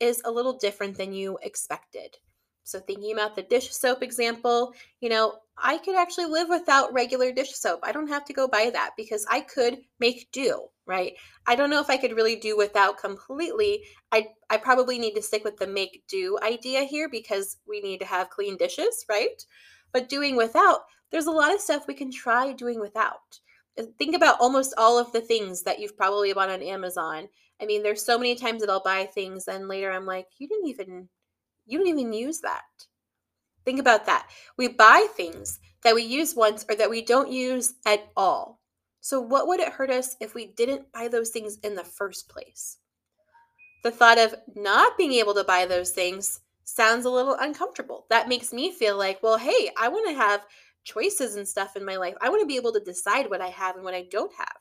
is 0.00 0.20
a 0.24 0.30
little 0.30 0.58
different 0.58 0.96
than 0.96 1.12
you 1.12 1.38
expected 1.42 2.16
So, 2.64 2.80
thinking 2.80 3.12
about 3.12 3.34
the 3.34 3.42
dish 3.42 3.70
soap 3.72 4.02
example, 4.02 4.72
you 5.00 5.08
know, 5.08 5.38
I 5.58 5.78
could 5.78 5.96
actually 5.96 6.26
live 6.26 6.48
without 6.48 6.92
regular 6.92 7.32
dish 7.32 7.54
soap. 7.54 7.80
I 7.82 7.92
don't 7.92 8.08
have 8.08 8.24
to 8.26 8.32
go 8.32 8.48
buy 8.48 8.70
that 8.72 8.92
because 8.96 9.26
I 9.30 9.40
could 9.40 9.78
make 10.00 10.30
do, 10.32 10.68
right? 10.86 11.14
I 11.46 11.54
don't 11.54 11.70
know 11.70 11.80
if 11.80 11.90
I 11.90 11.96
could 11.96 12.16
really 12.16 12.36
do 12.36 12.56
without 12.56 12.98
completely. 12.98 13.84
I 14.10 14.28
I 14.48 14.56
probably 14.56 14.98
need 14.98 15.14
to 15.14 15.22
stick 15.22 15.44
with 15.44 15.58
the 15.58 15.66
make 15.66 16.04
do 16.08 16.38
idea 16.42 16.84
here 16.84 17.08
because 17.08 17.58
we 17.68 17.80
need 17.80 17.98
to 18.00 18.06
have 18.06 18.30
clean 18.30 18.56
dishes, 18.56 19.04
right? 19.08 19.44
But 19.92 20.08
doing 20.08 20.36
without, 20.36 20.82
there's 21.10 21.26
a 21.26 21.30
lot 21.30 21.54
of 21.54 21.60
stuff 21.60 21.86
we 21.86 21.94
can 21.94 22.10
try 22.10 22.52
doing 22.52 22.80
without. 22.80 23.40
Uh, 23.78 23.84
think 23.98 24.16
about 24.16 24.40
almost 24.40 24.74
all 24.78 24.98
of 24.98 25.12
the 25.12 25.20
things 25.20 25.62
that 25.62 25.78
you've 25.78 25.96
probably 25.96 26.32
bought 26.32 26.50
on 26.50 26.62
Amazon. 26.62 27.28
I 27.60 27.66
mean, 27.66 27.82
there's 27.82 28.04
so 28.04 28.18
many 28.18 28.34
times 28.34 28.60
that 28.60 28.70
I'll 28.70 28.82
buy 28.82 29.04
things 29.04 29.46
and 29.48 29.68
later 29.68 29.92
I'm 29.92 30.06
like, 30.06 30.26
you 30.38 30.48
didn't 30.48 30.68
even 30.68 31.08
you 31.66 31.78
don't 31.78 31.88
even 31.88 32.12
use 32.12 32.40
that. 32.40 32.62
Think 33.64 33.78
about 33.78 34.06
that. 34.06 34.28
We 34.56 34.68
buy 34.68 35.06
things 35.16 35.60
that 35.82 35.94
we 35.94 36.02
use 36.02 36.34
once 36.34 36.64
or 36.68 36.74
that 36.76 36.90
we 36.90 37.02
don't 37.02 37.30
use 37.30 37.74
at 37.86 38.08
all. 38.16 38.60
So, 39.00 39.20
what 39.20 39.48
would 39.48 39.60
it 39.60 39.72
hurt 39.72 39.90
us 39.90 40.16
if 40.20 40.34
we 40.34 40.46
didn't 40.46 40.92
buy 40.92 41.08
those 41.08 41.30
things 41.30 41.58
in 41.64 41.74
the 41.74 41.84
first 41.84 42.28
place? 42.28 42.78
The 43.82 43.90
thought 43.90 44.18
of 44.18 44.34
not 44.54 44.96
being 44.96 45.12
able 45.14 45.34
to 45.34 45.44
buy 45.44 45.66
those 45.66 45.90
things 45.90 46.40
sounds 46.64 47.04
a 47.04 47.10
little 47.10 47.36
uncomfortable. 47.40 48.06
That 48.10 48.28
makes 48.28 48.52
me 48.52 48.70
feel 48.70 48.96
like, 48.96 49.20
well, 49.22 49.38
hey, 49.38 49.70
I 49.76 49.88
want 49.88 50.08
to 50.08 50.14
have 50.14 50.46
choices 50.84 51.34
and 51.34 51.46
stuff 51.46 51.76
in 51.76 51.84
my 51.84 51.96
life. 51.96 52.14
I 52.20 52.28
want 52.28 52.40
to 52.42 52.46
be 52.46 52.56
able 52.56 52.72
to 52.72 52.80
decide 52.80 53.28
what 53.28 53.40
I 53.40 53.48
have 53.48 53.74
and 53.74 53.84
what 53.84 53.94
I 53.94 54.06
don't 54.10 54.32
have. 54.36 54.56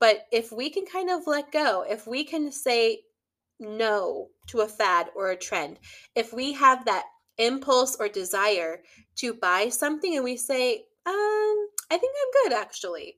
But 0.00 0.26
if 0.32 0.52
we 0.52 0.70
can 0.70 0.86
kind 0.86 1.10
of 1.10 1.26
let 1.26 1.52
go, 1.52 1.84
if 1.88 2.06
we 2.06 2.24
can 2.24 2.52
say 2.52 3.00
no 3.60 4.28
to 4.48 4.60
a 4.60 4.68
fad 4.68 5.08
or 5.14 5.30
a 5.30 5.36
trend, 5.36 5.78
if 6.14 6.32
we 6.32 6.52
have 6.52 6.84
that 6.84 7.04
impulse 7.38 7.96
or 7.98 8.08
desire 8.08 8.82
to 9.16 9.34
buy 9.34 9.68
something 9.68 10.16
and 10.16 10.24
we 10.24 10.36
say, 10.36 10.84
um, 11.06 11.14
I 11.90 11.96
think 11.98 12.14
I'm 12.14 12.50
good 12.50 12.58
actually. 12.58 13.16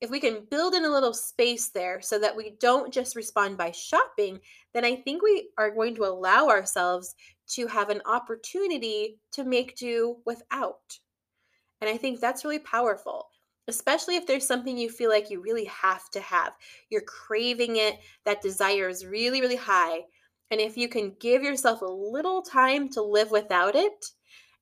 If 0.00 0.10
we 0.10 0.20
can 0.20 0.46
build 0.50 0.74
in 0.74 0.84
a 0.84 0.90
little 0.90 1.14
space 1.14 1.70
there 1.70 2.00
so 2.00 2.18
that 2.18 2.36
we 2.36 2.56
don't 2.60 2.92
just 2.92 3.16
respond 3.16 3.56
by 3.56 3.70
shopping, 3.70 4.38
then 4.74 4.84
I 4.84 4.96
think 4.96 5.22
we 5.22 5.48
are 5.56 5.70
going 5.70 5.94
to 5.94 6.04
allow 6.04 6.48
ourselves 6.48 7.14
to 7.50 7.66
have 7.68 7.88
an 7.88 8.02
opportunity 8.04 9.18
to 9.32 9.44
make 9.44 9.76
do 9.76 10.16
without. 10.26 10.98
And 11.80 11.88
I 11.88 11.96
think 11.96 12.20
that's 12.20 12.44
really 12.44 12.58
powerful, 12.58 13.28
especially 13.68 14.16
if 14.16 14.26
there's 14.26 14.46
something 14.46 14.76
you 14.76 14.90
feel 14.90 15.10
like 15.10 15.30
you 15.30 15.40
really 15.40 15.64
have 15.64 16.10
to 16.10 16.20
have. 16.20 16.52
You're 16.90 17.02
craving 17.02 17.76
it, 17.76 17.98
that 18.24 18.42
desire 18.42 18.88
is 18.88 19.06
really, 19.06 19.40
really 19.40 19.56
high. 19.56 20.00
And 20.50 20.60
if 20.60 20.76
you 20.76 20.88
can 20.88 21.14
give 21.20 21.42
yourself 21.42 21.82
a 21.82 21.86
little 21.86 22.42
time 22.42 22.88
to 22.90 23.02
live 23.02 23.30
without 23.30 23.74
it 23.74 24.06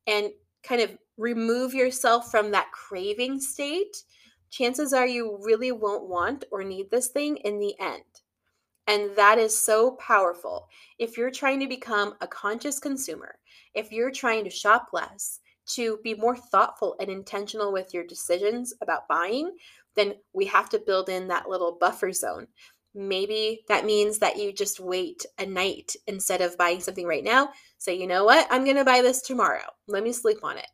and 0.06 0.30
kind 0.62 0.80
of 0.80 0.96
remove 1.18 1.74
yourself 1.74 2.30
from 2.30 2.50
that 2.52 2.70
craving 2.72 3.40
state, 3.40 3.96
chances 4.50 4.92
are 4.92 5.06
you 5.06 5.38
really 5.42 5.72
won't 5.72 6.08
want 6.08 6.44
or 6.52 6.62
need 6.62 6.90
this 6.90 7.08
thing 7.08 7.36
in 7.38 7.58
the 7.58 7.74
end. 7.80 8.02
And 8.86 9.14
that 9.16 9.38
is 9.38 9.56
so 9.56 9.92
powerful. 9.92 10.68
If 10.98 11.16
you're 11.16 11.30
trying 11.30 11.60
to 11.60 11.68
become 11.68 12.14
a 12.20 12.26
conscious 12.26 12.78
consumer, 12.78 13.36
if 13.74 13.92
you're 13.92 14.10
trying 14.10 14.44
to 14.44 14.50
shop 14.50 14.88
less, 14.92 15.40
to 15.66 15.98
be 16.02 16.14
more 16.14 16.36
thoughtful 16.36 16.96
and 17.00 17.10
intentional 17.10 17.72
with 17.72 17.94
your 17.94 18.04
decisions 18.04 18.74
about 18.82 19.08
buying, 19.08 19.50
then 19.94 20.14
we 20.32 20.46
have 20.46 20.68
to 20.70 20.78
build 20.78 21.08
in 21.08 21.28
that 21.28 21.48
little 21.48 21.76
buffer 21.78 22.12
zone. 22.12 22.48
Maybe 22.94 23.64
that 23.68 23.86
means 23.86 24.18
that 24.18 24.36
you 24.36 24.52
just 24.52 24.78
wait 24.78 25.24
a 25.38 25.46
night 25.46 25.96
instead 26.06 26.42
of 26.42 26.58
buying 26.58 26.80
something 26.80 27.06
right 27.06 27.24
now. 27.24 27.50
Say, 27.78 27.94
you 27.94 28.06
know 28.06 28.24
what? 28.24 28.46
I'm 28.50 28.64
going 28.64 28.76
to 28.76 28.84
buy 28.84 29.00
this 29.00 29.22
tomorrow. 29.22 29.64
Let 29.86 30.04
me 30.04 30.12
sleep 30.12 30.38
on 30.42 30.58
it. 30.58 30.66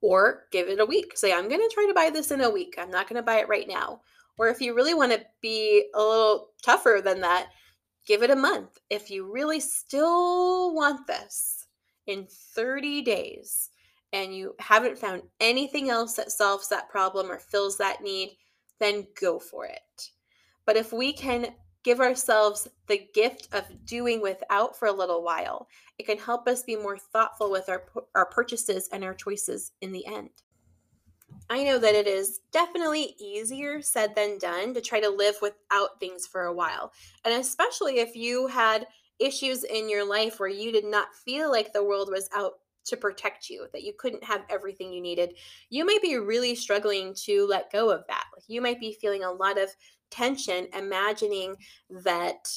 Or 0.00 0.46
give 0.50 0.68
it 0.68 0.80
a 0.80 0.86
week. 0.86 1.16
Say, 1.16 1.32
I'm 1.32 1.48
going 1.48 1.60
to 1.60 1.70
try 1.72 1.86
to 1.86 1.94
buy 1.94 2.10
this 2.10 2.32
in 2.32 2.40
a 2.40 2.50
week. 2.50 2.74
I'm 2.78 2.90
not 2.90 3.08
going 3.08 3.16
to 3.16 3.22
buy 3.22 3.38
it 3.38 3.48
right 3.48 3.68
now. 3.68 4.00
Or 4.38 4.48
if 4.48 4.60
you 4.60 4.74
really 4.74 4.94
want 4.94 5.12
to 5.12 5.24
be 5.40 5.88
a 5.94 6.00
little 6.00 6.48
tougher 6.64 7.00
than 7.04 7.20
that, 7.20 7.48
give 8.06 8.24
it 8.24 8.30
a 8.30 8.36
month. 8.36 8.78
If 8.90 9.10
you 9.10 9.30
really 9.30 9.60
still 9.60 10.74
want 10.74 11.06
this 11.06 11.61
in 12.12 12.26
30 12.26 13.02
days 13.02 13.70
and 14.12 14.36
you 14.36 14.54
haven't 14.58 14.98
found 14.98 15.22
anything 15.40 15.88
else 15.88 16.14
that 16.14 16.30
solves 16.30 16.68
that 16.68 16.90
problem 16.90 17.30
or 17.30 17.38
fills 17.38 17.78
that 17.78 18.02
need, 18.02 18.36
then 18.78 19.06
go 19.20 19.38
for 19.38 19.64
it. 19.64 20.10
But 20.66 20.76
if 20.76 20.92
we 20.92 21.12
can 21.12 21.54
give 21.82 22.00
ourselves 22.00 22.68
the 22.86 23.08
gift 23.14 23.48
of 23.52 23.64
doing 23.84 24.20
without 24.20 24.78
for 24.78 24.86
a 24.86 24.92
little 24.92 25.22
while, 25.22 25.66
it 25.98 26.06
can 26.06 26.18
help 26.18 26.46
us 26.46 26.62
be 26.62 26.76
more 26.76 26.98
thoughtful 26.98 27.50
with 27.50 27.68
our, 27.68 27.84
our 28.14 28.26
purchases 28.26 28.88
and 28.92 29.02
our 29.02 29.14
choices 29.14 29.72
in 29.80 29.92
the 29.92 30.06
end. 30.06 30.30
I 31.50 31.64
know 31.64 31.78
that 31.78 31.94
it 31.94 32.06
is 32.06 32.40
definitely 32.52 33.14
easier 33.18 33.82
said 33.82 34.14
than 34.14 34.38
done 34.38 34.74
to 34.74 34.80
try 34.80 35.00
to 35.00 35.08
live 35.08 35.36
without 35.42 35.98
things 35.98 36.26
for 36.26 36.44
a 36.44 36.52
while. 36.52 36.92
And 37.24 37.34
especially 37.34 37.98
if 37.98 38.14
you 38.14 38.46
had 38.46 38.86
issues 39.22 39.64
in 39.64 39.88
your 39.88 40.08
life 40.08 40.40
where 40.40 40.48
you 40.48 40.72
did 40.72 40.84
not 40.84 41.14
feel 41.14 41.50
like 41.50 41.72
the 41.72 41.84
world 41.84 42.08
was 42.10 42.28
out 42.34 42.54
to 42.84 42.96
protect 42.96 43.48
you, 43.48 43.66
that 43.72 43.82
you 43.82 43.92
couldn't 43.98 44.24
have 44.24 44.42
everything 44.50 44.92
you 44.92 45.00
needed, 45.00 45.34
you 45.70 45.84
might 45.84 46.02
be 46.02 46.16
really 46.16 46.54
struggling 46.54 47.14
to 47.14 47.46
let 47.46 47.72
go 47.72 47.90
of 47.90 48.04
that. 48.08 48.24
Like 48.34 48.44
you 48.48 48.60
might 48.60 48.80
be 48.80 48.96
feeling 49.00 49.24
a 49.24 49.30
lot 49.30 49.58
of 49.58 49.70
tension, 50.10 50.68
imagining 50.76 51.56
that, 51.90 52.48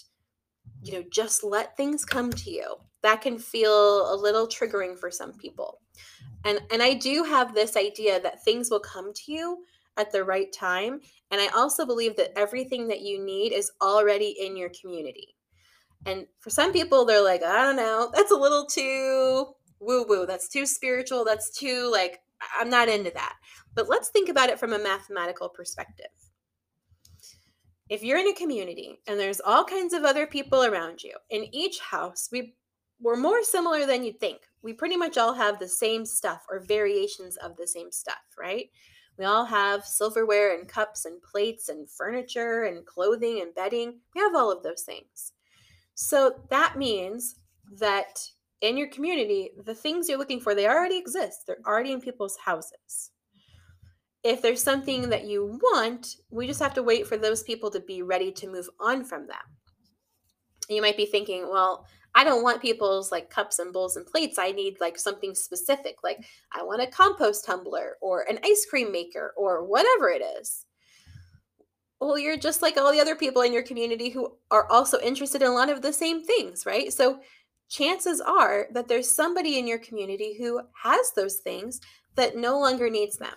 you 0.83 0.93
know, 0.93 1.03
just 1.11 1.43
let 1.43 1.77
things 1.77 2.03
come 2.03 2.31
to 2.31 2.49
you. 2.49 2.75
That 3.03 3.21
can 3.21 3.37
feel 3.37 4.13
a 4.13 4.15
little 4.15 4.47
triggering 4.47 4.97
for 4.97 5.11
some 5.11 5.33
people. 5.33 5.79
And 6.43 6.59
and 6.71 6.81
I 6.81 6.95
do 6.95 7.23
have 7.23 7.53
this 7.53 7.77
idea 7.77 8.19
that 8.21 8.43
things 8.43 8.69
will 8.69 8.79
come 8.79 9.13
to 9.13 9.31
you 9.31 9.63
at 9.97 10.11
the 10.11 10.23
right 10.23 10.51
time. 10.51 11.01
And 11.31 11.39
I 11.39 11.47
also 11.47 11.85
believe 11.85 12.15
that 12.17 12.37
everything 12.37 12.87
that 12.87 13.01
you 13.01 13.23
need 13.23 13.53
is 13.53 13.71
already 13.81 14.35
in 14.39 14.57
your 14.57 14.69
community. 14.79 15.34
And 16.05 16.27
for 16.39 16.49
some 16.49 16.71
people, 16.71 17.05
they're 17.05 17.23
like, 17.23 17.43
I 17.43 17.63
don't 17.63 17.75
know, 17.75 18.11
that's 18.13 18.31
a 18.31 18.35
little 18.35 18.65
too 18.65 19.47
woo 19.79 20.05
woo. 20.07 20.25
That's 20.25 20.47
too 20.47 20.65
spiritual. 20.65 21.25
That's 21.25 21.51
too, 21.51 21.89
like, 21.91 22.19
I'm 22.59 22.69
not 22.69 22.89
into 22.89 23.11
that. 23.11 23.35
But 23.73 23.89
let's 23.89 24.09
think 24.09 24.29
about 24.29 24.49
it 24.49 24.59
from 24.59 24.73
a 24.73 24.79
mathematical 24.79 25.49
perspective. 25.49 26.07
If 27.89 28.03
you're 28.03 28.17
in 28.17 28.27
a 28.27 28.33
community 28.33 28.99
and 29.07 29.19
there's 29.19 29.41
all 29.41 29.63
kinds 29.63 29.93
of 29.93 30.03
other 30.03 30.25
people 30.25 30.63
around 30.63 31.03
you, 31.03 31.13
in 31.29 31.53
each 31.53 31.79
house, 31.79 32.29
we, 32.31 32.55
we're 32.99 33.15
more 33.15 33.43
similar 33.43 33.85
than 33.85 34.03
you'd 34.03 34.19
think. 34.19 34.39
We 34.63 34.73
pretty 34.73 34.97
much 34.97 35.17
all 35.17 35.33
have 35.33 35.59
the 35.59 35.67
same 35.67 36.05
stuff 36.05 36.45
or 36.49 36.61
variations 36.61 37.37
of 37.37 37.55
the 37.57 37.67
same 37.67 37.91
stuff, 37.91 38.23
right? 38.39 38.69
We 39.17 39.25
all 39.25 39.45
have 39.45 39.85
silverware 39.85 40.57
and 40.57 40.67
cups 40.67 41.05
and 41.05 41.21
plates 41.21 41.69
and 41.69 41.89
furniture 41.89 42.63
and 42.63 42.85
clothing 42.85 43.41
and 43.41 43.53
bedding. 43.53 43.99
We 44.15 44.21
have 44.21 44.35
all 44.35 44.51
of 44.51 44.63
those 44.63 44.81
things. 44.81 45.33
So 45.95 46.35
that 46.49 46.77
means 46.77 47.35
that 47.79 48.19
in 48.61 48.77
your 48.77 48.89
community, 48.89 49.51
the 49.63 49.73
things 49.73 50.07
you're 50.07 50.17
looking 50.17 50.39
for, 50.39 50.53
they 50.53 50.67
already 50.67 50.97
exist. 50.97 51.43
They're 51.47 51.57
already 51.65 51.93
in 51.93 52.01
people's 52.01 52.37
houses. 52.43 53.11
If 54.23 54.41
there's 54.41 54.61
something 54.63 55.09
that 55.09 55.25
you 55.25 55.59
want, 55.73 56.15
we 56.31 56.47
just 56.47 56.59
have 56.59 56.73
to 56.75 56.83
wait 56.83 57.07
for 57.07 57.17
those 57.17 57.43
people 57.43 57.69
to 57.71 57.79
be 57.79 58.01
ready 58.01 58.31
to 58.33 58.47
move 58.47 58.67
on 58.79 59.03
from 59.03 59.27
them. 59.27 59.37
You 60.67 60.81
might 60.81 60.97
be 60.97 61.05
thinking, 61.05 61.47
well, 61.49 61.85
I 62.15 62.23
don't 62.23 62.43
want 62.43 62.61
people's 62.61 63.11
like 63.11 63.29
cups 63.29 63.59
and 63.59 63.71
bowls 63.71 63.97
and 63.97 64.05
plates. 64.05 64.39
I 64.39 64.51
need 64.51 64.77
like 64.79 64.97
something 64.97 65.35
specific. 65.35 65.97
Like 66.03 66.25
I 66.51 66.63
want 66.63 66.81
a 66.81 66.87
compost 66.87 67.45
tumbler 67.45 67.97
or 68.01 68.25
an 68.27 68.39
ice 68.43 68.65
cream 68.67 68.91
maker 68.91 69.33
or 69.37 69.65
whatever 69.65 70.09
it 70.09 70.23
is 70.39 70.64
well, 71.99 72.19
you're 72.19 72.37
just 72.37 72.61
like 72.61 72.77
all 72.77 72.91
the 72.91 72.99
other 72.99 73.15
people 73.15 73.41
in 73.41 73.53
your 73.53 73.63
community 73.63 74.09
who 74.09 74.35
are 74.51 74.69
also 74.69 74.99
interested 74.99 75.41
in 75.41 75.47
a 75.47 75.53
lot 75.53 75.69
of 75.69 75.81
the 75.81 75.93
same 75.93 76.23
things, 76.23 76.65
right? 76.65 76.91
So 76.91 77.19
chances 77.69 78.21
are 78.21 78.67
that 78.71 78.87
there's 78.87 79.09
somebody 79.09 79.57
in 79.57 79.67
your 79.67 79.79
community 79.79 80.35
who 80.37 80.61
has 80.83 81.11
those 81.15 81.35
things 81.37 81.81
that 82.15 82.35
no 82.35 82.59
longer 82.59 82.89
needs 82.89 83.17
them, 83.17 83.35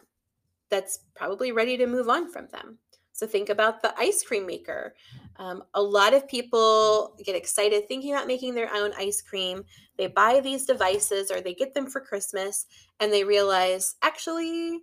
that's 0.71 1.01
probably 1.15 1.53
ready 1.53 1.77
to 1.77 1.87
move 1.87 2.09
on 2.09 2.31
from 2.31 2.49
them. 2.53 2.79
So 3.13 3.27
think 3.27 3.49
about 3.49 3.83
the 3.83 3.99
ice 3.99 4.23
cream 4.23 4.47
maker. 4.47 4.95
Um, 5.37 5.65
a 5.75 5.83
lot 5.83 6.15
of 6.15 6.29
people 6.29 7.17
get 7.25 7.35
excited 7.35 7.89
thinking 7.89 8.13
about 8.13 8.29
making 8.29 8.55
their 8.55 8.73
own 8.73 8.93
ice 8.97 9.21
cream. 9.23 9.65
They 9.97 10.07
buy 10.07 10.39
these 10.39 10.67
devices 10.67 11.31
or 11.31 11.41
they 11.41 11.55
get 11.55 11.75
them 11.75 11.89
for 11.89 12.01
Christmas 12.01 12.67
and 13.01 13.13
they 13.13 13.25
realize, 13.25 13.97
actually, 14.03 14.83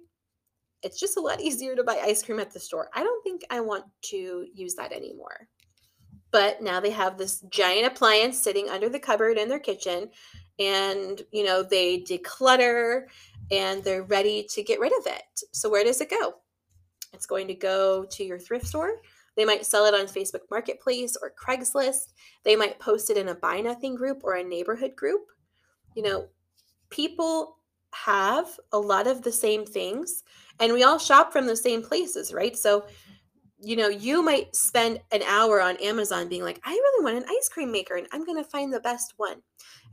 it's 0.86 1.00
just 1.00 1.18
a 1.18 1.22
lot 1.22 1.42
easier 1.42 1.76
to 1.76 1.84
buy 1.84 2.00
ice 2.02 2.24
cream 2.24 2.40
at 2.40 2.54
the 2.54 2.60
store. 2.60 2.90
I 2.94 3.04
don't 3.04 3.24
think 3.24 3.44
I 3.50 3.60
want 3.60 3.84
to 4.04 4.46
use 4.54 4.76
that 4.76 4.94
anymore. 4.94 5.50
But 6.32 6.62
now 6.62 6.80
they 6.80 6.92
have 6.92 7.18
this 7.18 7.42
giant 7.50 7.88
appliance 7.88 8.38
sitting 8.42 8.70
under 8.70 8.90
the 8.90 9.00
cupboard 9.00 9.38
in 9.38 9.48
their 9.48 9.60
kitchen 9.60 10.10
and, 10.60 11.22
you 11.32 11.44
know, 11.44 11.64
they 11.64 12.02
declutter 12.02 13.04
and 13.52 13.84
they're 13.84 14.04
ready 14.04 14.46
to 14.52 14.64
get 14.64 14.80
rid 14.80 14.92
of 15.00 15.08
it. 15.08 15.44
So 15.52 15.70
where 15.70 15.84
does 15.84 16.02
it 16.02 16.10
go? 16.10 16.36
It's 17.14 17.26
going 17.26 17.48
to 17.48 17.54
go 17.54 18.04
to 18.04 18.24
your 18.24 18.40
thrift 18.40 18.68
store. 18.68 18.96
They 19.38 19.46
might 19.46 19.66
sell 19.66 19.86
it 19.86 19.94
on 19.94 20.08
Facebook 20.08 20.42
Marketplace 20.52 21.18
or 21.22 21.32
Craigslist. 21.32 22.14
They 22.44 22.56
might 22.56 22.80
post 22.80 23.10
it 23.10 23.18
in 23.18 23.30
a 23.30 23.36
buy 23.36 23.62
nothing 23.62 23.96
group 23.96 24.22
or 24.24 24.36
a 24.36 24.44
neighborhood 24.44 24.96
group. 24.96 25.28
you 25.96 26.04
know, 26.04 26.28
people 26.90 27.58
have 27.94 28.60
a 28.74 28.78
lot 28.78 29.08
of 29.08 29.22
the 29.22 29.32
same 29.32 29.66
things 29.66 30.24
and 30.60 30.74
we 30.74 30.84
all 30.84 31.00
shop 31.00 31.32
from 31.32 31.46
the 31.46 31.56
same 31.56 31.82
places, 31.82 32.34
right? 32.34 32.56
So, 32.58 32.86
you 33.60 33.76
know, 33.76 33.88
you 33.88 34.22
might 34.22 34.56
spend 34.56 35.00
an 35.12 35.22
hour 35.24 35.62
on 35.62 35.78
Amazon 35.78 36.30
being 36.30 36.44
like, 36.44 36.60
I 36.64 36.72
really 36.72 37.04
want 37.04 37.18
an 37.18 37.30
ice 37.30 37.50
cream 37.50 37.72
maker 37.72 37.96
and 37.96 38.08
I'm 38.12 38.26
going 38.26 38.42
to 38.42 38.50
find 38.50 38.72
the 38.72 38.80
best 38.80 39.14
one. 39.18 39.42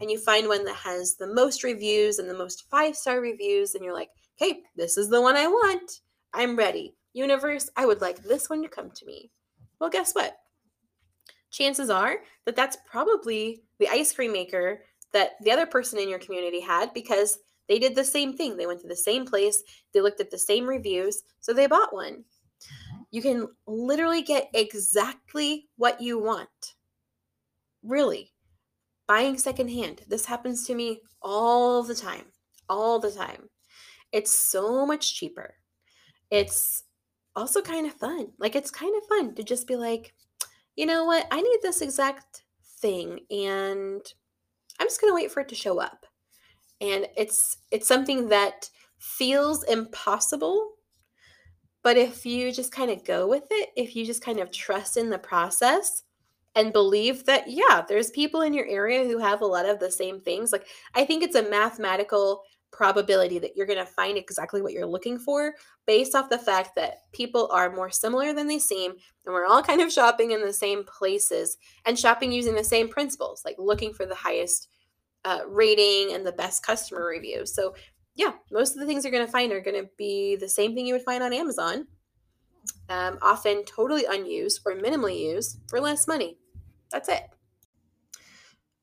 And 0.00 0.10
you 0.10 0.18
find 0.18 0.48
one 0.48 0.64
that 0.64 0.76
has 0.76 1.16
the 1.16 1.32
most 1.32 1.64
reviews 1.64 2.18
and 2.18 2.28
the 2.28 2.36
most 2.36 2.64
five 2.70 2.96
star 2.96 3.20
reviews. 3.20 3.74
And 3.74 3.84
you're 3.84 3.94
like, 3.94 4.10
hey, 4.36 4.62
this 4.76 4.98
is 4.98 5.08
the 5.08 5.20
one 5.20 5.36
I 5.36 5.46
want. 5.46 6.00
I'm 6.32 6.56
ready. 6.56 6.94
Universe, 7.12 7.70
I 7.76 7.86
would 7.86 8.00
like 8.00 8.22
this 8.22 8.48
one 8.48 8.62
to 8.62 8.68
come 8.68 8.90
to 8.90 9.06
me. 9.06 9.30
Well, 9.78 9.90
guess 9.90 10.12
what? 10.12 10.36
Chances 11.50 11.90
are 11.90 12.16
that 12.46 12.56
that's 12.56 12.78
probably 12.86 13.62
the 13.78 13.88
ice 13.88 14.12
cream 14.12 14.32
maker 14.32 14.82
that 15.12 15.32
the 15.42 15.50
other 15.50 15.66
person 15.66 15.98
in 15.98 16.08
your 16.08 16.18
community 16.18 16.60
had 16.60 16.94
because 16.94 17.38
they 17.68 17.78
did 17.78 17.94
the 17.94 18.04
same 18.04 18.36
thing. 18.36 18.56
They 18.56 18.66
went 18.66 18.80
to 18.80 18.88
the 18.88 18.96
same 18.96 19.24
place, 19.24 19.62
they 19.92 20.00
looked 20.00 20.20
at 20.20 20.30
the 20.30 20.38
same 20.38 20.66
reviews, 20.66 21.22
so 21.40 21.52
they 21.52 21.66
bought 21.66 21.94
one. 21.94 22.24
Uh-huh. 22.64 23.04
You 23.10 23.22
can 23.22 23.48
literally 23.66 24.22
get 24.22 24.48
exactly 24.54 25.68
what 25.76 26.00
you 26.00 26.18
want. 26.18 26.48
Really. 27.82 28.32
Buying 29.08 29.36
secondhand. 29.36 30.02
This 30.08 30.26
happens 30.26 30.66
to 30.66 30.74
me 30.74 31.00
all 31.20 31.82
the 31.82 31.94
time. 31.94 32.26
All 32.68 32.98
the 32.98 33.10
time. 33.10 33.48
It's 34.12 34.32
so 34.32 34.86
much 34.86 35.14
cheaper. 35.14 35.54
It's 36.30 36.84
also 37.34 37.60
kind 37.60 37.86
of 37.86 37.94
fun. 37.94 38.28
Like, 38.38 38.56
it's 38.56 38.70
kind 38.70 38.94
of 38.96 39.08
fun 39.08 39.34
to 39.34 39.42
just 39.42 39.66
be 39.66 39.76
like, 39.76 40.14
you 40.76 40.86
know 40.86 41.04
what? 41.04 41.26
I 41.30 41.40
need 41.40 41.58
this 41.62 41.82
exact 41.82 42.44
thing 42.80 43.20
and 43.30 44.00
I'm 44.80 44.86
just 44.86 45.00
going 45.00 45.10
to 45.10 45.14
wait 45.14 45.30
for 45.30 45.40
it 45.40 45.48
to 45.48 45.54
show 45.54 45.78
up. 45.78 46.06
And 46.82 47.06
it's 47.16 47.58
it's 47.70 47.88
something 47.88 48.28
that 48.28 48.68
feels 48.98 49.62
impossible, 49.64 50.72
but 51.82 51.96
if 51.96 52.26
you 52.26 52.52
just 52.52 52.72
kind 52.72 52.90
of 52.90 53.04
go 53.04 53.28
with 53.28 53.44
it, 53.50 53.70
if 53.76 53.96
you 53.96 54.04
just 54.04 54.22
kind 54.22 54.40
of 54.40 54.50
trust 54.50 54.96
in 54.96 55.08
the 55.08 55.18
process 55.18 56.02
and 56.54 56.72
believe 56.72 57.24
that 57.24 57.48
yeah, 57.48 57.82
there's 57.88 58.10
people 58.10 58.42
in 58.42 58.52
your 58.52 58.66
area 58.66 59.04
who 59.04 59.18
have 59.18 59.40
a 59.40 59.46
lot 59.46 59.66
of 59.66 59.78
the 59.78 59.90
same 59.90 60.20
things. 60.20 60.52
Like 60.52 60.66
I 60.94 61.04
think 61.04 61.22
it's 61.22 61.36
a 61.36 61.48
mathematical 61.48 62.42
probability 62.72 63.38
that 63.38 63.54
you're 63.54 63.66
going 63.66 63.78
to 63.78 63.86
find 63.86 64.18
exactly 64.18 64.60
what 64.60 64.72
you're 64.72 64.86
looking 64.86 65.18
for 65.18 65.54
based 65.86 66.14
off 66.14 66.30
the 66.30 66.38
fact 66.38 66.74
that 66.74 67.02
people 67.12 67.48
are 67.52 67.74
more 67.74 67.90
similar 67.90 68.32
than 68.32 68.48
they 68.48 68.58
seem 68.58 68.90
and 68.90 69.34
we're 69.34 69.44
all 69.44 69.62
kind 69.62 69.82
of 69.82 69.92
shopping 69.92 70.30
in 70.30 70.40
the 70.40 70.52
same 70.52 70.82
places 70.84 71.58
and 71.84 71.98
shopping 71.98 72.32
using 72.32 72.54
the 72.54 72.64
same 72.64 72.88
principles 72.88 73.42
like 73.44 73.56
looking 73.58 73.92
for 73.92 74.06
the 74.06 74.14
highest 74.14 74.68
uh, 75.24 75.40
rating 75.48 76.14
and 76.14 76.26
the 76.26 76.32
best 76.32 76.64
customer 76.64 77.04
reviews. 77.04 77.54
So 77.54 77.74
yeah 78.14 78.32
most 78.50 78.74
of 78.74 78.80
the 78.80 78.86
things 78.86 79.04
you're 79.04 79.12
going 79.12 79.24
to 79.24 79.32
find 79.32 79.52
are 79.52 79.60
going 79.60 79.82
to 79.82 79.88
be 79.96 80.36
the 80.36 80.48
same 80.48 80.74
thing 80.74 80.86
you 80.86 80.92
would 80.92 81.02
find 81.02 81.22
on 81.22 81.32
amazon 81.32 81.86
um, 82.88 83.18
often 83.22 83.64
totally 83.64 84.04
unused 84.08 84.60
or 84.64 84.74
minimally 84.74 85.18
used 85.18 85.58
for 85.68 85.80
less 85.80 86.06
money. 86.06 86.36
That's 86.90 87.08
it 87.08 87.22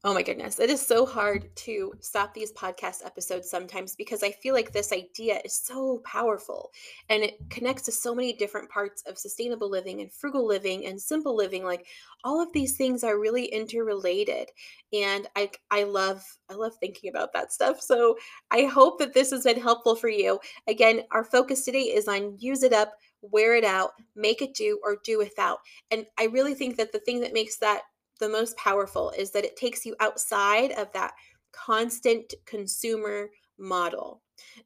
Oh 0.05 0.13
my 0.13 0.23
goodness. 0.23 0.61
It 0.61 0.69
is 0.69 0.81
so 0.81 1.05
hard 1.05 1.53
to 1.57 1.91
stop 1.99 2.33
these 2.33 2.53
podcast 2.53 3.05
episodes 3.05 3.49
sometimes 3.49 3.95
because 3.97 4.23
I 4.23 4.31
feel 4.31 4.53
like 4.53 4.71
this 4.71 4.93
idea 4.93 5.41
is 5.43 5.53
so 5.53 6.01
powerful 6.05 6.71
and 7.09 7.21
it 7.21 7.37
connects 7.49 7.83
to 7.83 7.91
so 7.91 8.15
many 8.15 8.31
different 8.31 8.69
parts 8.69 9.03
of 9.07 9.17
sustainable 9.17 9.69
living 9.69 9.99
and 9.99 10.09
frugal 10.09 10.47
living 10.47 10.85
and 10.85 11.01
simple 11.01 11.35
living. 11.35 11.65
Like 11.65 11.85
all 12.23 12.41
of 12.41 12.53
these 12.53 12.77
things 12.77 13.03
are 13.03 13.19
really 13.19 13.43
interrelated. 13.47 14.47
And 14.93 15.27
I 15.35 15.51
I 15.69 15.83
love 15.83 16.23
I 16.49 16.53
love 16.53 16.75
thinking 16.79 17.09
about 17.09 17.33
that 17.33 17.51
stuff. 17.51 17.81
So 17.81 18.17
I 18.51 18.63
hope 18.63 18.99
that 18.99 19.13
this 19.13 19.31
has 19.31 19.43
been 19.43 19.59
helpful 19.59 19.97
for 19.97 20.07
you. 20.07 20.39
Again, 20.69 21.01
our 21.11 21.25
focus 21.25 21.65
today 21.65 21.81
is 21.81 22.07
on 22.07 22.37
use 22.39 22.63
it 22.63 22.71
up, 22.71 22.93
wear 23.21 23.53
it 23.53 23.65
out, 23.65 23.91
make 24.15 24.41
it 24.41 24.53
do 24.53 24.79
or 24.81 24.99
do 25.03 25.17
without. 25.17 25.59
And 25.91 26.05
I 26.17 26.27
really 26.27 26.53
think 26.53 26.77
that 26.77 26.93
the 26.93 26.99
thing 26.99 27.19
that 27.19 27.33
makes 27.33 27.57
that 27.57 27.81
the 28.19 28.29
most 28.29 28.55
powerful 28.57 29.11
is 29.17 29.31
that 29.31 29.45
it 29.45 29.55
takes 29.55 29.85
you 29.85 29.95
outside 29.99 30.71
of 30.71 30.91
that 30.93 31.13
constant 31.51 32.33
consumer 32.45 33.29
model. 33.57 34.21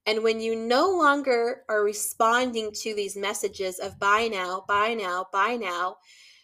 And 0.06 0.24
when 0.24 0.40
you 0.40 0.56
no 0.56 0.90
longer 0.92 1.64
are 1.70 1.84
responding 1.84 2.72
to 2.82 2.94
these 2.94 3.18
messages 3.18 3.80
of 3.80 4.00
buy 4.00 4.28
now, 4.28 4.66
buy 4.68 4.94
now, 4.94 5.26
buy 5.32 5.56
now, 5.56 5.98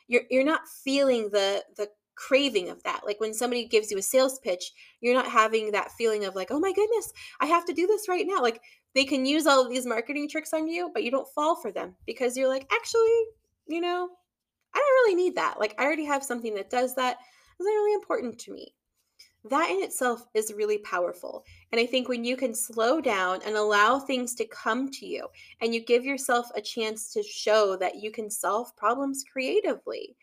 you're 0.07 0.23
you're 0.29 0.43
not 0.43 0.61
feeling 0.83 1.29
the 1.29 1.63
the 1.77 1.89
craving 2.15 2.69
of 2.69 2.83
that. 2.83 3.01
Like 3.05 3.19
when 3.19 3.33
somebody 3.33 3.65
gives 3.65 3.91
you 3.91 3.97
a 3.97 4.01
sales 4.01 4.39
pitch, 4.39 4.71
you're 4.99 5.13
not 5.13 5.31
having 5.31 5.71
that 5.71 5.91
feeling 5.91 6.25
of 6.25 6.35
like, 6.35 6.49
"Oh 6.51 6.59
my 6.59 6.73
goodness, 6.73 7.11
I 7.39 7.45
have 7.45 7.65
to 7.65 7.73
do 7.73 7.87
this 7.87 8.09
right 8.09 8.25
now." 8.27 8.41
Like 8.41 8.61
they 8.95 9.05
can 9.05 9.25
use 9.25 9.45
all 9.45 9.63
of 9.63 9.69
these 9.69 9.85
marketing 9.85 10.27
tricks 10.27 10.53
on 10.53 10.67
you, 10.67 10.91
but 10.93 11.03
you 11.03 11.11
don't 11.11 11.31
fall 11.33 11.55
for 11.55 11.71
them 11.71 11.95
because 12.05 12.35
you're 12.35 12.49
like, 12.49 12.67
"Actually, 12.73 13.25
you 13.67 13.81
know, 13.81 14.09
I 14.73 14.77
don't 14.77 14.85
really 14.85 15.15
need 15.15 15.35
that. 15.35 15.59
Like, 15.59 15.75
I 15.77 15.83
already 15.83 16.05
have 16.05 16.23
something 16.23 16.53
that 16.55 16.69
does 16.69 16.95
that. 16.95 17.17
Is 17.59 17.65
that 17.65 17.71
really 17.71 17.93
important 17.93 18.39
to 18.39 18.53
me? 18.53 18.73
That 19.49 19.69
in 19.69 19.81
itself 19.81 20.25
is 20.33 20.53
really 20.53 20.79
powerful. 20.79 21.45
And 21.71 21.79
I 21.79 21.85
think 21.85 22.09
when 22.09 22.25
you 22.25 22.35
can 22.35 22.53
slow 22.53 22.99
down 22.99 23.39
and 23.45 23.55
allow 23.55 23.97
things 23.97 24.35
to 24.35 24.47
come 24.47 24.91
to 24.91 25.05
you 25.05 25.27
and 25.61 25.73
you 25.73 25.79
give 25.83 26.03
yourself 26.03 26.47
a 26.55 26.61
chance 26.61 27.13
to 27.13 27.23
show 27.23 27.77
that 27.77 27.95
you 27.95 28.11
can 28.11 28.29
solve 28.29 28.75
problems 28.75 29.23
creatively, 29.31 30.17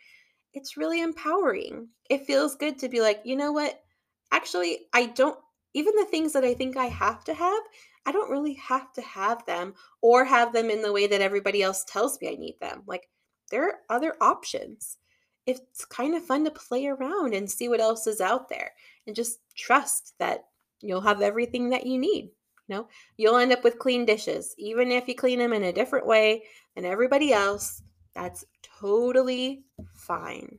it's 0.53 0.77
really 0.77 1.01
empowering. 1.01 1.89
It 2.11 2.27
feels 2.27 2.57
good 2.57 2.79
to 2.81 2.89
be 2.89 3.01
like, 3.01 3.23
you 3.25 3.37
know 3.37 3.53
what? 3.53 3.81
Actually, 4.33 4.81
I 4.93 5.07
don't, 5.07 5.39
even 5.73 5.95
the 5.97 6.07
things 6.07 6.33
that 6.35 6.45
I 6.45 6.55
think 6.55 6.77
I 6.77 6.87
have 6.87 7.25
to 7.25 7.35
have, 7.35 7.63
I 8.05 8.13
don't 8.13 8.31
really 8.31 8.55
have 8.55 8.93
to 8.95 9.03
have 9.03 9.45
them 9.47 9.75
or 10.03 10.25
have 10.25 10.53
them 10.53 10.71
in 10.71 10.83
the 10.83 10.93
way 10.93 11.07
that 11.07 11.21
everybody 11.21 11.63
else 11.63 11.85
tells 11.85 12.21
me 12.21 12.29
I 12.29 12.37
need 12.37 12.57
them. 12.61 12.83
Like, 12.87 13.09
there 13.51 13.69
are 13.69 13.79
other 13.89 14.15
options. 14.21 14.99
It's 15.47 15.85
kind 15.85 16.15
of 16.15 16.25
fun 16.25 16.45
to 16.45 16.51
play 16.51 16.87
around 16.87 17.35
and 17.35 17.51
see 17.51 17.69
what 17.69 17.81
else 17.81 18.07
is 18.07 18.21
out 18.21 18.49
there 18.49 18.73
and 19.07 19.15
just 19.15 19.39
trust 19.55 20.15
that 20.19 20.47
you'll 20.81 21.01
have 21.01 21.23
everything 21.23 21.71
that 21.71 21.87
you 21.87 21.99
need. 21.99 22.31
You 22.69 22.75
know, 22.75 22.89
you'll 23.17 23.37
end 23.37 23.53
up 23.53 23.63
with 23.63 23.79
clean 23.79 24.05
dishes, 24.05 24.55
even 24.59 24.91
if 24.91 25.07
you 25.07 25.15
clean 25.15 25.39
them 25.39 25.53
in 25.53 25.63
a 25.63 25.73
different 25.73 26.07
way 26.07 26.43
than 26.75 26.85
everybody 26.85 27.33
else. 27.33 27.83
That's 28.15 28.45
totally 28.63 29.65
fine. 29.95 30.59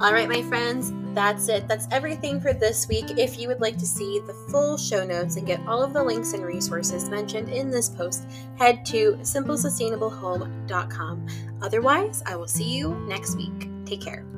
All 0.00 0.12
right, 0.12 0.28
my 0.28 0.42
friends, 0.42 0.90
that's 1.14 1.48
it. 1.48 1.68
That's 1.68 1.86
everything 1.90 2.40
for 2.40 2.52
this 2.52 2.88
week. 2.88 3.18
If 3.18 3.38
you 3.38 3.48
would 3.48 3.60
like 3.60 3.76
to 3.78 3.86
see 3.86 4.20
the 4.26 4.34
full 4.50 4.76
show 4.76 5.04
notes 5.04 5.36
and 5.36 5.46
get 5.46 5.60
all 5.66 5.82
of 5.82 5.92
the 5.92 6.02
links 6.02 6.32
and 6.32 6.44
resources 6.44 7.08
mentioned 7.08 7.48
in 7.48 7.70
this 7.70 7.88
post, 7.88 8.24
head 8.58 8.84
to 8.86 9.12
simplesustainablehome.com. 9.22 11.26
Otherwise, 11.62 12.22
I 12.26 12.36
will 12.36 12.48
see 12.48 12.76
you 12.76 12.94
next 13.06 13.36
week. 13.36 13.68
Take 13.84 14.00
care. 14.00 14.31